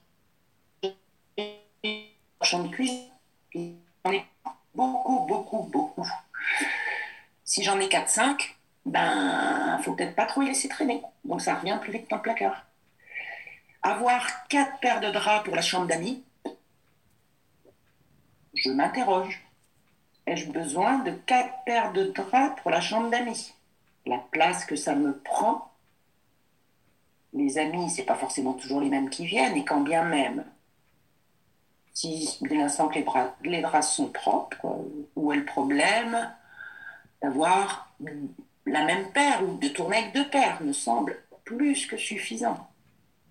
[2.44, 3.10] champ de cuisine.
[3.54, 4.26] J'en ai
[4.74, 6.08] beaucoup, beaucoup, beaucoup.
[7.44, 11.02] Si j'en ai 4-5, ben, faut peut-être pas trop y laisser traîner.
[11.24, 12.66] Donc ça revient plus vite dans le placard.
[13.84, 16.24] Avoir quatre paires de draps pour la chambre d'amis,
[18.54, 19.42] je m'interroge.
[20.28, 23.54] Ai-je besoin de quatre paires de draps pour la chambre d'amis?
[24.06, 25.72] La place que ça me prend?
[27.34, 30.44] Les amis, c'est pas forcément toujours les mêmes qui viennent, et quand bien même,
[31.94, 33.00] si dès l'instant que
[33.44, 36.30] les, draps sont propres, où est le problème
[37.22, 37.94] d'avoir
[38.66, 42.68] la même paire ou de tourner avec deux paires me semble plus que suffisant.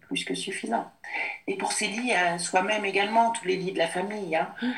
[0.00, 0.90] Plus que suffisant.
[1.46, 4.70] Et pour ces lits, hein, soi-même également, tous les lits de la famille, hein, mmh.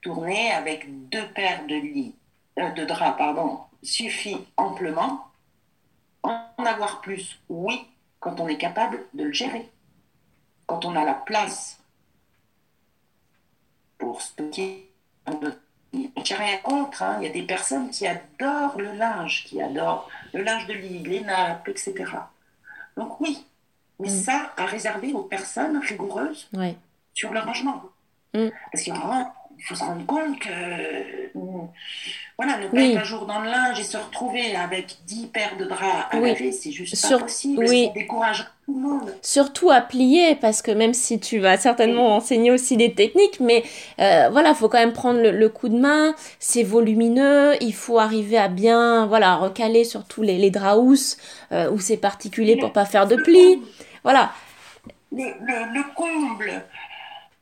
[0.00, 2.14] Tourner avec deux paires de lits,
[2.58, 5.24] euh, de draps, pardon, suffit amplement.
[6.22, 7.86] En avoir plus, oui,
[8.20, 9.70] quand on est capable de le gérer,
[10.66, 11.78] quand on a la place
[13.98, 14.90] pour stocker.
[16.24, 17.18] J'ai rien contre, hein.
[17.20, 21.02] il y a des personnes qui adorent le linge, qui adorent le linge de lit,
[21.02, 21.94] les nappes, etc.
[22.96, 23.44] Donc oui,
[23.98, 24.22] mais mm.
[24.22, 26.50] ça à réserver aux personnes rigoureuses
[27.14, 27.82] sur le rangement.
[28.34, 28.48] Mm.
[28.70, 30.48] Parce qu'il y a il faut se rendre compte que
[32.40, 35.56] voilà, ne pas être un jour dans le linge et se retrouver avec 10 paires
[35.58, 37.64] de draps à laver, c'est juste pas possible.
[37.66, 37.86] Oui.
[37.86, 39.14] Ça décourage tout le monde.
[39.22, 43.64] Surtout à plier, parce que même si tu vas certainement enseigner aussi des techniques, mais
[43.98, 46.14] euh, voilà, il faut quand même prendre le, coup de main.
[46.38, 51.16] C'est volumineux, il faut arriver à bien voilà, recaler sur tous les, les draps housses
[51.50, 53.60] euh, où c'est particulier pour pas faire de plis.
[54.04, 54.30] Voilà.
[55.10, 56.62] Le, le comble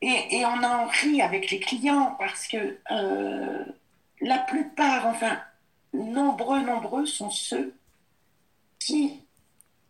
[0.01, 3.63] et, on en rit avec les clients parce que euh,
[4.21, 5.39] la plupart, enfin,
[5.93, 7.73] nombreux, nombreux sont ceux
[8.79, 9.19] qui,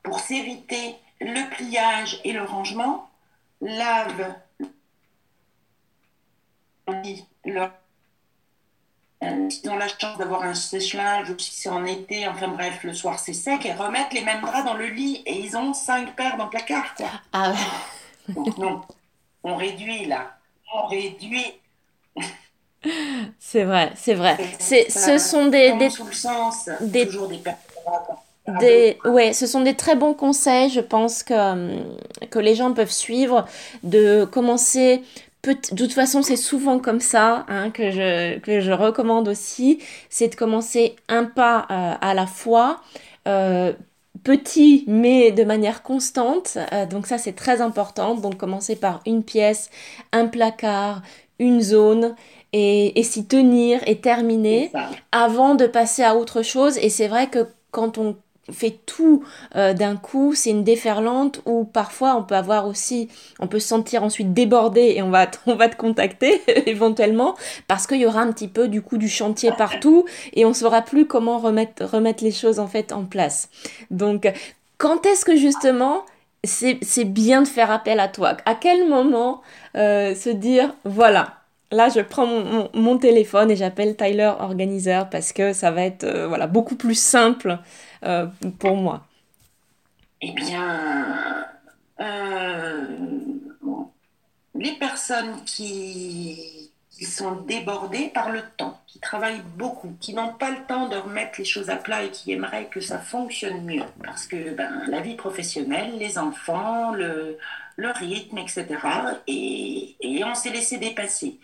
[0.04, 3.10] pour s'éviter le pliage et le rangement,
[3.62, 4.36] lavent
[7.46, 7.72] leur
[9.24, 12.84] euh, ils ont la chance d'avoir un sèche-linge ou si c'est en été, enfin bref,
[12.84, 15.74] le soir c'est sec, et remettent les mêmes draps dans le lit et ils ont
[15.74, 16.94] cinq paires dans le placard.
[16.96, 17.10] Quoi.
[17.34, 17.52] Ah
[18.30, 18.82] Donc non,
[19.48, 20.38] on réduit là.
[20.74, 21.46] On réduit.
[23.40, 24.38] C'est vrai, c'est vrai.
[24.60, 27.58] C'est, ce sont des, des, sous le sens, des- toujours des paires.
[28.60, 31.98] des, ouais, ce sont des très bons conseils, je pense que, hum,
[32.30, 33.46] que les gens peuvent suivre,
[33.84, 35.04] de commencer,
[35.42, 39.80] peut- de toute façon c'est souvent comme ça, hein, que je, que je recommande aussi,
[40.10, 42.82] c'est de commencer un pas euh, à la fois,
[43.28, 43.74] euh,
[44.24, 49.24] petit mais de manière constante, Euh, donc ça c'est très important, donc commencer par une
[49.24, 49.70] pièce,
[50.12, 51.02] un placard,
[51.40, 52.16] une zone,
[52.54, 54.72] et, et s'y tenir et terminer
[55.12, 56.78] avant de passer à autre chose.
[56.78, 58.16] Et c'est vrai que quand on
[58.52, 59.24] fait tout
[59.56, 63.68] euh, d'un coup, c'est une déferlante où parfois on peut avoir aussi, on peut se
[63.68, 67.36] sentir ensuite débordé et on va, on va te contacter éventuellement
[67.68, 70.82] parce qu'il y aura un petit peu du coup du chantier partout et on saura
[70.82, 73.50] plus comment remettre, remettre les choses en fait en place.
[73.92, 74.32] Donc,
[74.78, 76.04] quand est-ce que justement
[76.44, 78.38] c'est bien de faire appel à toi?
[78.46, 79.42] À quel moment
[79.76, 81.34] euh, se dire, voilà,
[81.70, 85.82] Là, je prends mon, mon- mon téléphone et j'appelle Tyler Organizer parce que ça va
[85.84, 87.58] être euh, voilà, beaucoup plus simple
[88.04, 88.28] euh,
[88.60, 89.06] pour moi.
[90.22, 91.46] Eh bien,
[92.00, 92.88] euh,
[94.56, 100.50] les personnes qui, qui sont débordées par le temps, qui travaillent beaucoup, qui n'ont pas
[100.50, 103.84] le temps de remettre les choses à plat et qui aimeraient que ça fonctionne mieux,
[104.04, 107.38] parce que ben, la vie professionnelle, les enfants, le,
[107.76, 108.66] le rythme, etc.
[109.28, 111.40] Et, et on s'est laissé dépasser.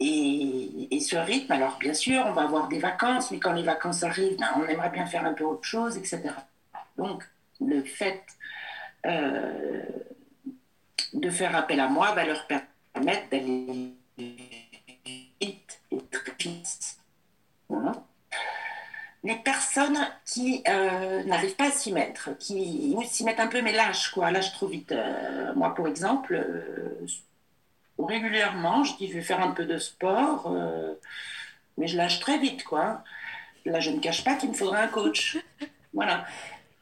[0.00, 4.02] Et, ce rythme, alors bien sûr, on va avoir des vacances, mais quand les vacances
[4.02, 6.22] arrivent, ben, on aimerait bien faire un peu autre chose, etc.
[6.96, 7.24] Donc,
[7.60, 8.22] le fait
[9.06, 9.82] euh,
[11.14, 13.94] de faire appel à moi va leur permettre d'aller
[15.40, 16.98] vite et très vite.
[17.68, 17.92] Voilà.
[19.24, 23.72] Les personnes qui euh, n'arrivent pas à s'y mettre, qui s'y mettent un peu mais
[23.72, 24.92] lâchent, quoi, lâchent trop vite.
[24.92, 27.06] Euh, moi, pour exemple, euh,
[28.06, 30.94] régulièrement, je dis je vais faire un peu de sport, euh,
[31.76, 33.02] mais je lâche très vite, quoi.
[33.64, 35.38] Là, je ne cache pas qu'il me faudrait un coach.
[35.94, 36.26] Voilà.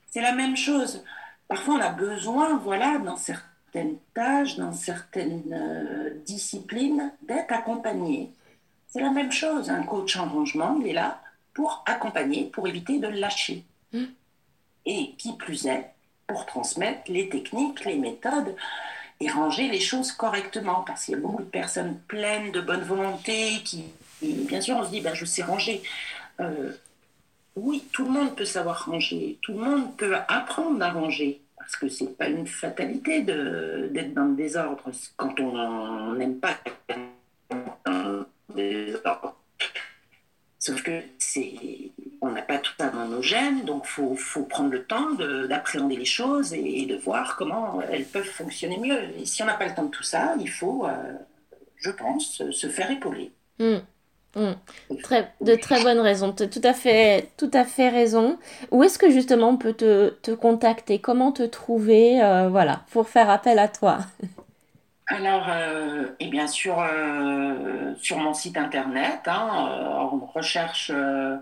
[0.08, 1.04] C'est la même chose.
[1.48, 8.32] Parfois, on a besoin, voilà, dans certaines tâches, dans certaines euh, disciplines, d'être accompagné.
[8.88, 9.70] C'est la même chose.
[9.70, 11.22] Un coach en rangement, il est là
[11.54, 13.64] pour accompagner, pour éviter de lâcher.
[13.92, 14.04] Mm.
[14.86, 15.92] Et qui plus est,
[16.26, 18.56] pour transmettre les techniques, les méthodes
[19.20, 20.82] et ranger les choses correctement.
[20.86, 23.84] Parce qu'il y a beaucoup de personnes pleines de bonne volonté qui,
[24.22, 25.82] bien sûr, on se dit, ben, je sais ranger.
[26.40, 26.72] Euh,
[27.56, 31.74] oui, tout le monde peut savoir ranger, tout le monde peut apprendre à ranger, parce
[31.76, 36.58] que c'est pas une fatalité d'être dans le désordre quand on n'aime pas
[37.86, 39.35] le désordre.
[40.66, 41.52] Sauf que c'est,
[42.20, 45.46] on n'a pas tout ça dans nos gènes, donc faut, faut prendre le temps de-
[45.46, 49.00] d'appréhender les choses et de voir comment elles peuvent fonctionner mieux.
[49.16, 51.12] Et si on n'a pas le temps de tout ça, il faut, euh,
[51.76, 53.30] je pense, se faire épauler.
[53.60, 53.76] Hmm.
[55.02, 56.32] Très, de très bonnes raisons.
[56.32, 58.38] Tu as tout à fait, tout à fait raison.
[58.70, 60.98] Où est-ce que justement on peut te, te contacter?
[60.98, 62.22] Comment te trouver?
[62.22, 63.98] euh, voilà, pour faire appel à toi?
[65.08, 71.36] Alors, euh, et bien sûr, euh, sur mon site internet, hein, euh, on recherche, euh,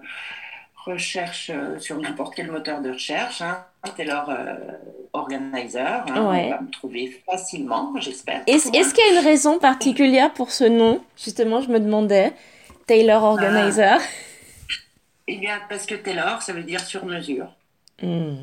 [0.76, 3.64] recherche sur n'importe quel moteur de recherche, hein,
[3.96, 4.30] Taylor
[5.14, 6.46] Organizer, hein, Ouais.
[6.46, 8.42] on va me trouver facilement, j'espère.
[8.46, 11.02] Est-ce, qu'il y a une raison particulière pour ce nom?
[11.16, 12.34] Justement, je me demandais.
[12.86, 13.98] Taylor Organizer.
[15.26, 17.46] Eh bien, parce que Taylor, ça veut dire sur mesure.
[18.02, 18.34] Hmm.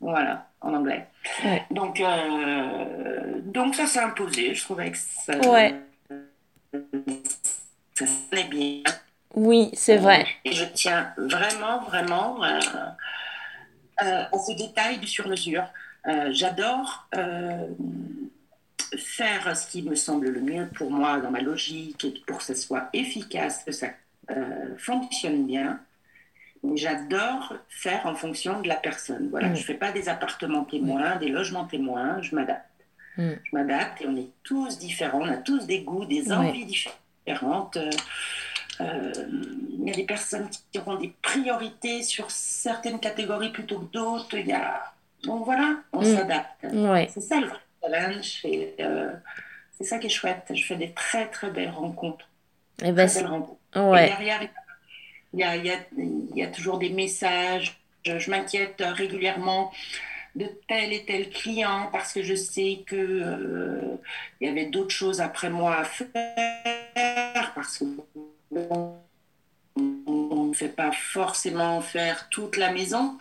[0.00, 1.06] Voilà, en anglais.
[1.44, 1.64] Ouais.
[1.70, 4.54] Donc, euh, donc ça s'est imposé.
[4.54, 5.74] Je trouvais que ça, Ouais.
[7.94, 8.82] ça allait bien.
[9.34, 10.26] Oui, c'est vrai.
[10.44, 12.58] Et je tiens vraiment, vraiment euh,
[14.02, 15.64] euh, à ce détail du sur-mesure.
[16.06, 17.06] Euh, J'adore
[18.96, 22.44] faire ce qui me semble le mieux pour moi dans ma logique et pour que
[22.44, 23.88] ce soit efficace, que ça
[24.78, 25.80] fonctionne bien.
[26.66, 29.28] Mais j'adore faire en fonction de la personne.
[29.30, 29.54] Voilà, Mm.
[29.56, 32.64] je ne fais pas des appartements témoins, des logements témoins, je m'adapte.
[33.16, 33.32] Mm.
[33.44, 37.76] Je m'adapte et on est tous différents, on a tous des goûts, des envies différentes.
[37.76, 37.90] Euh,
[38.80, 39.12] euh,
[39.78, 44.36] il y a des personnes qui auront des priorités sur certaines catégories plutôt que d'autres.
[44.36, 44.92] Il y a...
[45.24, 46.16] Donc voilà, on Mm.
[46.16, 46.64] s'adapte.
[46.72, 47.08] Ouais.
[47.12, 48.40] C'est ça le vrai challenge.
[48.44, 49.12] et, euh,
[49.78, 50.50] c'est ça qui est chouette.
[50.54, 52.28] Je fais des très très belles rencontres.
[52.82, 53.60] Eh ben, Très belles rencontres.
[53.74, 54.40] Et derrière,
[55.36, 57.78] il y a, toujours des messages.
[58.04, 59.72] Je, m'inquiète régulièrement
[60.36, 63.96] de tel et tel client parce que je sais que euh,
[64.40, 67.84] y avait d'autres choses après moi à faire parce que
[68.50, 68.98] bon,
[70.52, 73.18] fait pas forcément faire toute la maison.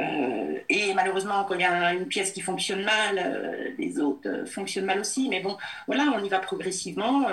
[0.00, 4.46] Euh, et malheureusement, quand il y a une pièce qui fonctionne mal, euh, les autres
[4.46, 5.28] fonctionnent mal aussi.
[5.28, 7.26] Mais bon, voilà, on y va progressivement.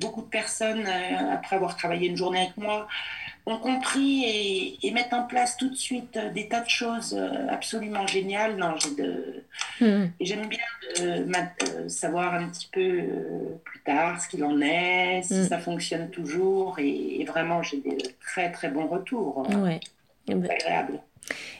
[0.00, 0.86] beaucoup de personnes,
[1.32, 2.88] après avoir travaillé une journée avec moi,
[3.46, 7.18] ont compris et, mettent en place tout de suite des tas de choses
[7.48, 8.56] absolument géniales.
[8.56, 9.42] Non, de...
[9.80, 10.08] Hmm.
[10.20, 15.48] j'aime bien savoir un petit peu plus tard ce qu'il en est, si hmm.
[15.48, 16.78] ça fonctionne toujours.
[16.78, 19.48] Et, vraiment, j'ai des très très bons retours.
[19.48, 19.80] Ouais.
[20.28, 21.00] C'est agréable.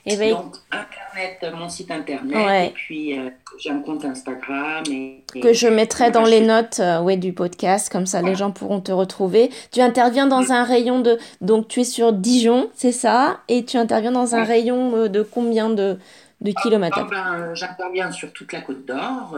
[0.05, 4.83] Et ben, Donc, Internet, mon site Internet, et puis euh, j'ai un compte Instagram.
[4.91, 8.51] Et, que je mettrai dans les notes euh, ouais, du podcast, comme ça les gens
[8.51, 9.49] pourront te retrouver.
[9.71, 11.17] Tu interviens dans un rayon de...
[11.39, 13.39] Donc tu es sur Dijon, c'est ça?
[13.47, 15.97] Et tu interviens dans un rayon euh, de combien de,
[16.41, 16.99] de ah, kilomètres?
[16.99, 19.37] ah, ben, J'interviens sur toute la côte d'Or,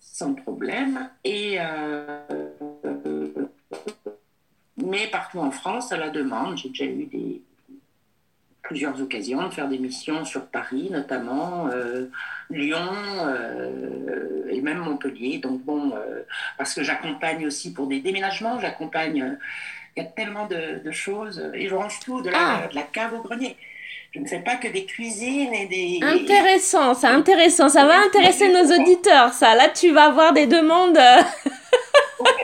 [0.00, 1.08] sans problème.
[1.24, 1.58] Et...
[4.76, 7.42] mais partout en France, à la demande, j'ai déjà eu des
[8.72, 12.06] plusieurs occasions de faire des missions sur Paris, notamment euh,
[12.48, 12.78] Lyon
[13.20, 15.38] euh, et même Montpellier.
[15.38, 16.22] Donc bon, euh,
[16.56, 19.36] parce que j'accompagne aussi pour des déménagements, j'accompagne.
[19.94, 22.66] Il y a tellement de, choses et je range tout de la, ah.
[22.66, 23.56] de la, cave au grenier.
[24.12, 26.00] Je ne fais pas que des cuisines et des.
[26.02, 27.68] Intéressant, c'est intéressant.
[27.68, 29.54] Ça va intéresser nos auditeurs, ça.
[29.54, 30.98] Là, tu vas avoir des demandes.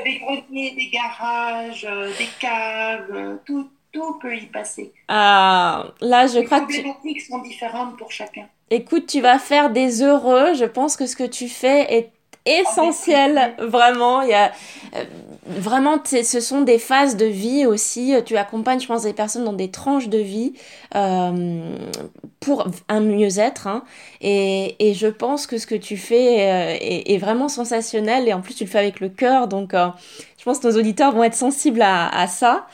[0.04, 4.92] des greniers, des garages, des caves, tout tout peut y passer.
[5.08, 6.72] Ah, là, je crois que.
[6.72, 8.46] Les problématiques sont différentes pour chacun.
[8.70, 10.54] Écoute, tu vas faire des heureux.
[10.54, 12.12] Je pense que ce que tu fais est
[12.48, 14.22] essentiel, vraiment.
[14.22, 14.52] Il y a,
[14.94, 15.04] euh,
[15.46, 18.14] vraiment, ce sont des phases de vie aussi.
[18.24, 20.54] Tu accompagnes, je pense, des personnes dans des tranches de vie
[20.94, 21.76] euh,
[22.40, 23.66] pour un mieux-être.
[23.66, 23.84] Hein.
[24.20, 28.28] Et, et, je pense que ce que tu fais euh, est, est, vraiment sensationnel.
[28.28, 29.48] Et en plus, tu le fais avec le cœur.
[29.48, 29.74] Donc,
[30.38, 32.66] je pense que nos auditeurs vont être sensibles à, ça.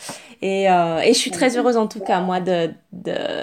[0.42, 2.70] Et, euh, et, je suis très heureuse en tout cas, moi, de,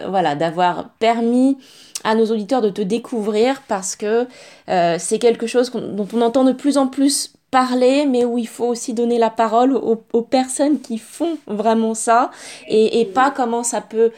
[0.08, 1.58] voilà, d'avoir permis
[2.04, 4.28] à nos auditeurs de te découvrir parce que
[4.70, 8.48] euh, c'est quelque chose dont on entend de plus en plus parler, mais où il
[8.48, 12.32] faut aussi donner la parole aux, personnes qui font vraiment ça
[12.70, 14.12] et, pas comment ça peut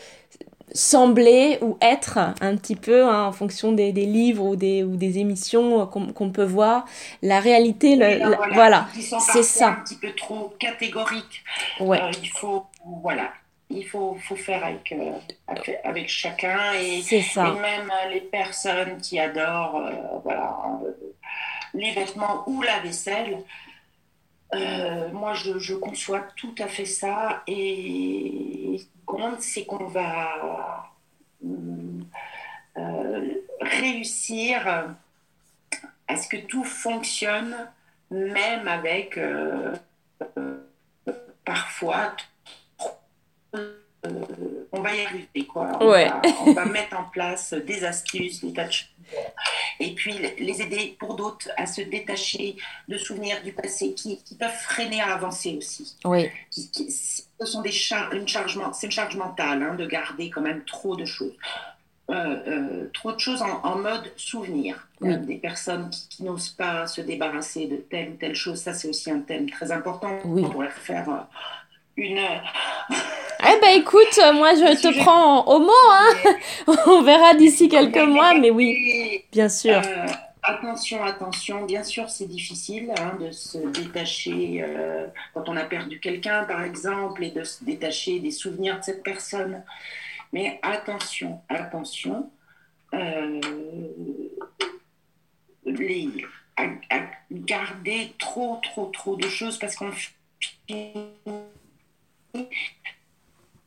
[0.74, 4.96] sembler ou être un petit peu hein, en fonction des, des, livres ou des, ou
[4.96, 6.86] des émissions qu'on peut voir.
[7.22, 9.70] La réalité, le, voilà, c'est ça.
[9.70, 11.44] un petit peu trop catégorique.
[11.80, 12.02] Ouais.
[12.02, 12.66] Euh, il faut,
[13.02, 13.32] voilà,
[13.70, 15.12] il faut, faut faire avec, euh,
[15.84, 17.48] avec, chacun et, ça.
[17.48, 19.90] et même euh, les personnes qui adorent
[20.24, 20.58] voilà,
[21.74, 23.38] les vêtements ou la vaisselle.
[25.12, 30.92] Moi, je, conçois tout à fait ça et compte, c'est qu'on va
[32.78, 34.96] euh, réussir
[36.08, 37.56] à ce que tout fonctionne,
[38.12, 39.74] même avec euh,
[41.46, 42.16] parfois
[44.72, 45.78] on va y arriver quoi.
[45.80, 48.68] On, va, mettre en place des astuces, des tas
[49.80, 52.56] et puis les aider pour d'autres à se détacher
[52.88, 55.96] de souvenirs du passé qui, peuvent freiner à avancer aussi.
[56.06, 56.30] Oui.
[56.52, 57.74] ce sont des
[58.14, 61.36] une chargement, c'est une charge mentale hein, de garder quand même trop de choses.
[62.10, 62.14] Euh,
[62.48, 64.88] euh, trop de choses en, mode souvenir.
[65.04, 68.90] Euh, des personnes qui, n'osent pas se débarrasser de telle ou telle chose, ça c'est
[68.90, 70.20] aussi un thème très important.
[70.26, 71.28] On pourrait faire
[71.96, 72.20] une
[73.56, 76.36] eh ben écoute, moi je te prends au mot, hein.
[76.88, 79.78] On verra d'ici quelques mois, mais oui, bien sûr.
[79.78, 80.08] Euh,
[80.42, 86.00] attention, attention, bien sûr c'est difficile hein, de se détacher euh, quand on a perdu
[86.00, 89.64] quelqu'un par exemple et de se détacher des souvenirs de cette personne.
[90.32, 92.32] Mais attention, attention,
[92.94, 93.40] euh,
[95.66, 96.10] les,
[96.58, 96.66] à,
[97.32, 99.92] garder trop, trop, trop de choses parce qu'on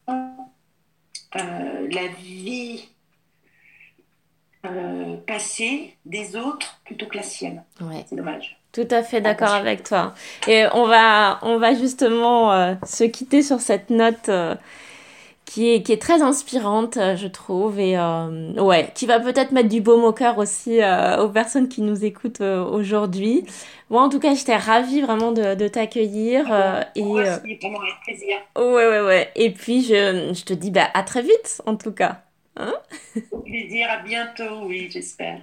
[0.08, 2.88] euh, la vie
[4.64, 7.62] euh, passée des autres plutôt que la sienne.
[8.08, 8.58] C'est dommage.
[8.72, 10.14] Tout à fait d'accord avec toi.
[10.46, 14.30] Et on va, on va justement euh, se quitter sur cette note
[15.46, 19.52] qui est, qui est très inspirante, euh, je trouve, et euh, ouais, qui va peut-être
[19.52, 23.44] mettre du baume au cœur aussi euh, aux personnes qui nous écoutent aujourd'hui.
[23.88, 26.46] Moi, en tout cas, j'étais ravie vraiment de, de t'accueillir.
[26.96, 28.36] et, Moi aussi, vraiment avec plaisir.
[28.56, 29.30] Ouais, ouais, ouais.
[29.36, 32.22] Et puis, je, je te dis bah, à très vite, en tout cas.
[32.56, 32.74] Hein
[33.30, 35.40] Au plaisir, à bientôt, oui, j'espère.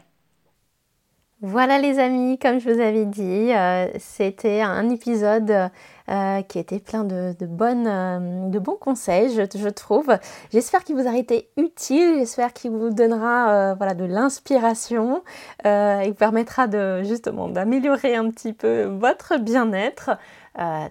[1.41, 3.51] Voilà les amis, comme je vous avais dit,
[3.99, 5.69] c'était un épisode
[6.09, 10.17] euh, qui était plein de, bonnes, euh, de bons conseils, je, trouve.
[10.51, 15.23] J'espère qu'il vous a été utile, j'espère qu'il vous donnera euh, voilà, de l'inspiration
[15.63, 20.11] et vous permettra de, justement d'améliorer un petit peu votre bien-être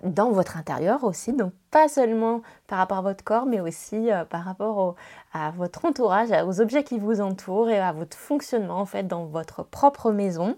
[0.03, 1.33] dans votre intérieur aussi.
[1.33, 4.95] Donc pas seulement par rapport à votre corps, mais aussi euh, par rapport
[5.35, 9.25] à votre entourage, aux objets qui vous entourent et à votre fonctionnement en fait dans
[9.25, 10.57] votre propre maison.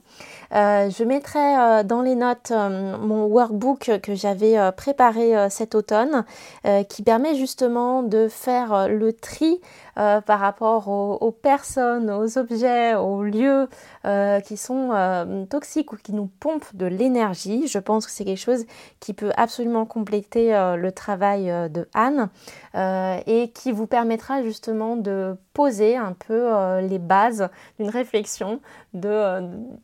[0.53, 6.25] Euh, je mettrai euh, dans les notes mon workbook que j'avais préparé cet automne,
[6.89, 9.61] qui permet justement de faire le tri
[9.95, 13.69] par rapport aux, personnes, aux objets, aux lieux
[14.45, 17.69] qui sont toxiques ou qui nous pompent de l'énergie.
[17.69, 18.65] Je pense que c'est quelque chose
[18.99, 22.29] qui peut absolument compléter le travail de Anne
[22.75, 27.49] euh, et qui vous permettra justement de poser un peu euh, les bases
[27.79, 28.61] d'une réflexion
[28.95, 29.41] de euh,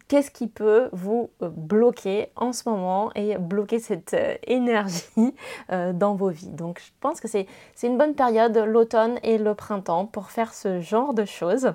[0.08, 4.16] qu'est-ce qui peut vous bloquer en ce moment et bloquer cette
[4.46, 5.34] énergie
[5.94, 6.48] dans vos vies.
[6.50, 7.46] Donc je pense que c'est
[7.82, 11.74] une bonne période, l'automne et le printemps, pour faire ce genre de choses.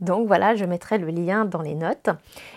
[0.00, 2.10] Donc voilà, je mettrai le lien dans les notes.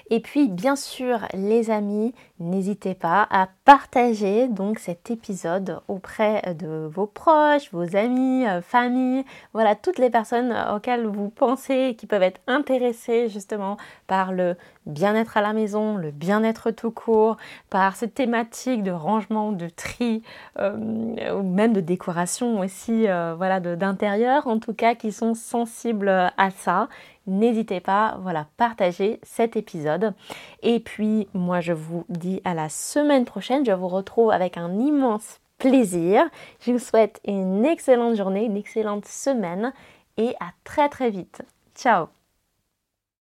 [0.10, 6.90] Et puis bien sûr, les amis, n'hésitez pas à partager donc cet épisode auprès de
[6.94, 12.24] vos proches, vos amis, euh, familles, voilà toutes les personnes auxquelles vous pensez qui peuvent
[12.24, 13.78] être intéressées justement
[14.08, 17.38] par le bien-être à la maison, le bien-être tout court,
[17.70, 20.24] par cette thématique de rangement, de tri,
[20.60, 26.10] euh, ou même de décoration aussi, euh, voilà, d'intérieur en tout cas, qui sont sensibles
[26.10, 26.90] à ça
[27.28, 30.14] n'hésitez pas, voilà, partagez cet épisode.
[30.62, 33.66] Et puis, moi, je vous dis à la semaine prochaine.
[33.66, 36.24] Je vous retrouve avec un immense plaisir.
[36.60, 39.74] Je vous souhaite une excellente journée, une excellente semaine
[40.18, 41.42] et à très très vite.
[41.76, 42.23] Ciao